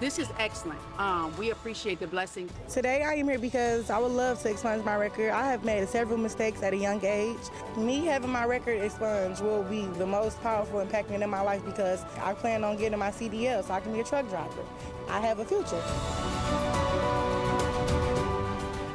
this 0.00 0.18
is 0.18 0.28
excellent. 0.38 0.80
Um, 0.98 1.36
we 1.36 1.50
appreciate 1.50 2.00
the 2.00 2.06
blessing. 2.06 2.48
Today 2.68 3.02
I 3.02 3.14
am 3.14 3.28
here 3.28 3.38
because 3.38 3.90
I 3.90 3.98
would 3.98 4.12
love 4.12 4.42
to 4.42 4.50
expunge 4.50 4.82
my 4.84 4.96
record. 4.96 5.30
I 5.30 5.46
have 5.50 5.62
made 5.62 5.86
several 5.88 6.18
mistakes 6.18 6.62
at 6.62 6.72
a 6.72 6.76
young 6.76 7.04
age. 7.04 7.36
Me 7.76 8.06
having 8.06 8.30
my 8.30 8.46
record 8.46 8.82
expunged 8.82 9.42
will 9.42 9.62
be 9.64 9.84
the 9.98 10.06
most 10.06 10.40
powerful 10.42 10.80
impact 10.80 11.10
in 11.10 11.28
my 11.28 11.42
life 11.42 11.64
because 11.66 12.02
I 12.22 12.32
plan 12.32 12.64
on 12.64 12.78
getting 12.78 12.98
my 12.98 13.10
CDL 13.10 13.62
so 13.64 13.74
I 13.74 13.80
can 13.80 13.92
be 13.92 14.00
a 14.00 14.04
truck 14.04 14.28
driver. 14.30 14.62
I 15.08 15.20
have 15.20 15.38
a 15.38 15.44
future. 15.44 15.82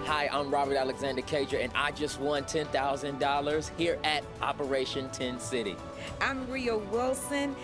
Hi, 0.05 0.29
I'm 0.31 0.49
Robert 0.49 0.75
Alexander 0.75 1.21
Cager, 1.21 1.63
and 1.63 1.71
I 1.75 1.91
just 1.91 2.19
won 2.19 2.45
$10,000 2.45 3.77
here 3.77 3.99
at 4.03 4.23
Operation 4.41 5.09
10 5.09 5.39
City. 5.39 5.75
I'm 6.21 6.49
Ria 6.49 6.77
Wilson 6.77 7.55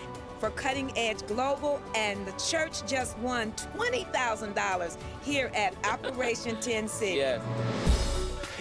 for 0.41 0.49
Cutting 0.49 0.91
Edge 0.97 1.25
Global, 1.27 1.79
and 1.93 2.25
the 2.25 2.31
church 2.31 2.83
just 2.87 3.15
won 3.19 3.51
$20,000 3.77 4.97
here 5.21 5.51
at 5.53 5.75
Operation 5.85 6.59
10 6.61 6.87
City. 6.87 7.17
Yes. 7.17 7.43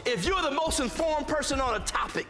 If 0.05 0.27
you're 0.27 0.43
the 0.43 0.51
most 0.51 0.81
informed 0.81 1.27
person 1.27 1.59
on 1.59 1.81
a 1.81 1.85
topic, 1.87 2.27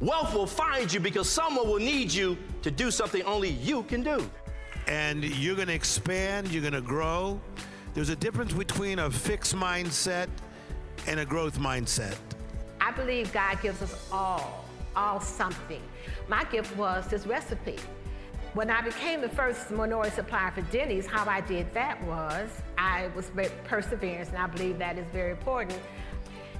wealth 0.00 0.32
will 0.32 0.46
find 0.46 0.90
you 0.90 1.00
because 1.00 1.28
someone 1.28 1.68
will 1.68 1.78
need 1.78 2.10
you 2.10 2.38
to 2.62 2.70
do 2.70 2.90
something 2.90 3.22
only 3.24 3.50
you 3.50 3.82
can 3.82 4.02
do. 4.02 4.26
And 4.88 5.22
you're 5.22 5.56
going 5.56 5.68
to 5.68 5.74
expand, 5.74 6.48
you're 6.48 6.62
going 6.62 6.72
to 6.72 6.80
grow. 6.80 7.38
There's 7.92 8.08
a 8.08 8.16
difference 8.16 8.54
between 8.54 9.00
a 9.00 9.10
fixed 9.10 9.54
mindset 9.54 10.28
and 11.06 11.20
a 11.20 11.26
growth 11.26 11.58
mindset. 11.58 12.16
I 12.80 12.90
believe 12.90 13.30
God 13.34 13.60
gives 13.60 13.82
us 13.82 14.08
all, 14.10 14.64
all 14.96 15.20
something. 15.20 15.82
My 16.26 16.44
gift 16.44 16.74
was 16.78 17.06
this 17.06 17.26
recipe. 17.26 17.76
When 18.54 18.70
I 18.70 18.82
became 18.82 19.20
the 19.20 19.28
first 19.28 19.72
minority 19.72 20.12
supplier 20.12 20.52
for 20.52 20.62
Denny's, 20.62 21.06
how 21.06 21.28
I 21.28 21.40
did 21.40 21.74
that 21.74 22.00
was 22.04 22.48
I 22.78 23.08
was 23.16 23.32
perseverance, 23.64 24.28
and 24.28 24.38
I 24.38 24.46
believe 24.46 24.78
that 24.78 24.96
is 24.96 25.06
very 25.12 25.32
important. 25.32 25.80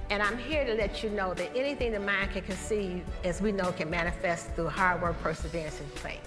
And 0.09 0.21
I'm 0.21 0.37
here 0.37 0.65
to 0.65 0.73
let 0.73 1.03
you 1.03 1.09
know 1.09 1.33
that 1.35 1.55
anything 1.55 1.93
the 1.93 2.01
mind 2.01 2.31
can 2.31 2.41
conceive, 2.41 3.05
as 3.23 3.41
we 3.41 3.53
know, 3.53 3.71
can 3.71 3.89
manifest 3.89 4.53
through 4.55 4.67
hard 4.67 5.01
work, 5.01 5.17
perseverance, 5.23 5.79
and 5.79 5.89
faith. 5.93 6.19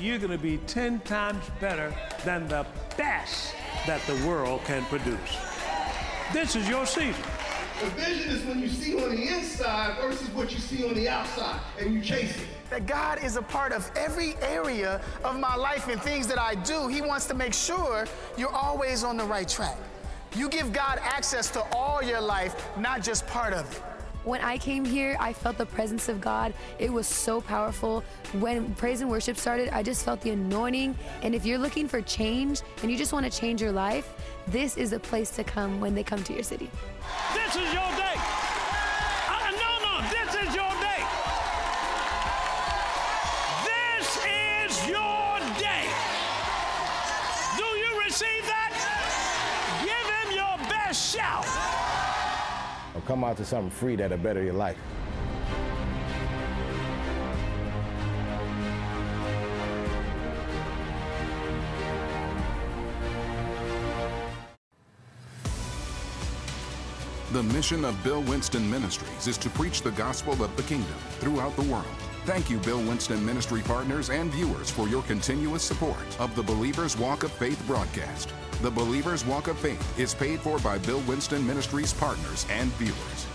You're 0.00 0.18
going 0.18 0.30
to 0.30 0.38
be 0.38 0.58
10 0.58 1.00
times 1.00 1.44
better 1.60 1.92
than 2.24 2.46
the 2.46 2.64
best 2.96 3.56
that 3.84 4.00
the 4.02 4.14
world 4.28 4.60
can 4.64 4.84
produce. 4.84 5.38
This 6.32 6.54
is 6.54 6.68
your 6.68 6.86
season. 6.86 7.24
The 7.80 7.90
vision 7.90 8.30
is 8.32 8.44
when 8.44 8.58
you 8.58 8.68
see 8.68 9.00
on 9.00 9.14
the 9.14 9.28
inside 9.28 9.98
versus 10.00 10.28
what 10.30 10.52
you 10.52 10.58
see 10.58 10.84
on 10.84 10.94
the 10.94 11.08
outside, 11.08 11.60
and 11.78 11.94
you 11.94 12.00
chase 12.00 12.36
it. 12.36 12.48
That 12.70 12.86
God 12.86 13.22
is 13.22 13.36
a 13.36 13.42
part 13.42 13.72
of 13.72 13.88
every 13.94 14.34
area 14.42 15.00
of 15.22 15.38
my 15.38 15.54
life 15.54 15.86
and 15.86 16.02
things 16.02 16.26
that 16.26 16.40
I 16.40 16.56
do. 16.56 16.88
He 16.88 17.00
wants 17.00 17.26
to 17.26 17.34
make 17.34 17.54
sure 17.54 18.06
you're 18.36 18.52
always 18.52 19.04
on 19.04 19.16
the 19.16 19.24
right 19.24 19.48
track. 19.48 19.76
You 20.34 20.48
give 20.48 20.72
God 20.72 20.98
access 21.04 21.50
to 21.50 21.62
all 21.72 22.02
your 22.02 22.20
life, 22.20 22.68
not 22.76 23.00
just 23.00 23.26
part 23.28 23.52
of 23.52 23.70
it. 23.70 23.82
When 24.24 24.40
I 24.40 24.58
came 24.58 24.84
here, 24.84 25.16
I 25.20 25.32
felt 25.32 25.58
the 25.58 25.66
presence 25.66 26.08
of 26.08 26.20
God. 26.20 26.52
It 26.78 26.92
was 26.92 27.06
so 27.06 27.40
powerful. 27.40 28.04
When 28.34 28.74
praise 28.74 29.00
and 29.00 29.10
worship 29.10 29.36
started, 29.36 29.68
I 29.70 29.82
just 29.82 30.04
felt 30.04 30.20
the 30.20 30.30
anointing. 30.30 30.96
And 31.22 31.34
if 31.34 31.46
you're 31.46 31.58
looking 31.58 31.88
for 31.88 32.00
change 32.02 32.60
and 32.82 32.90
you 32.90 32.98
just 32.98 33.12
want 33.12 33.30
to 33.30 33.40
change 33.40 33.62
your 33.62 33.72
life, 33.72 34.12
this 34.46 34.76
is 34.76 34.92
a 34.92 35.00
place 35.00 35.30
to 35.30 35.44
come 35.44 35.80
when 35.80 35.94
they 35.94 36.02
come 36.02 36.22
to 36.24 36.32
your 36.32 36.42
city. 36.42 36.70
This 37.34 37.56
is 37.56 37.72
your 37.72 37.90
day. 37.96 38.37
Come 53.08 53.24
out 53.24 53.38
to 53.38 53.44
something 53.44 53.70
free 53.70 53.96
that'll 53.96 54.18
better 54.18 54.42
your 54.44 54.52
life. 54.52 54.76
The 67.32 67.42
mission 67.42 67.86
of 67.86 68.02
Bill 68.04 68.20
Winston 68.24 68.70
Ministries 68.70 69.26
is 69.26 69.38
to 69.38 69.48
preach 69.48 69.80
the 69.80 69.92
gospel 69.92 70.34
of 70.44 70.54
the 70.58 70.62
kingdom 70.64 70.94
throughout 71.20 71.56
the 71.56 71.62
world. 71.62 72.07
Thank 72.28 72.50
you, 72.50 72.58
Bill 72.58 72.82
Winston 72.82 73.24
Ministry 73.24 73.62
partners 73.62 74.10
and 74.10 74.30
viewers, 74.30 74.70
for 74.70 74.86
your 74.86 75.02
continuous 75.04 75.62
support 75.62 75.96
of 76.20 76.34
the 76.36 76.42
Believer's 76.42 76.94
Walk 76.94 77.22
of 77.22 77.32
Faith 77.32 77.66
broadcast. 77.66 78.34
The 78.60 78.70
Believer's 78.70 79.24
Walk 79.24 79.48
of 79.48 79.58
Faith 79.58 79.98
is 79.98 80.12
paid 80.12 80.40
for 80.40 80.58
by 80.58 80.76
Bill 80.76 81.00
Winston 81.08 81.46
Ministries 81.46 81.94
partners 81.94 82.44
and 82.50 82.70
viewers. 82.72 83.27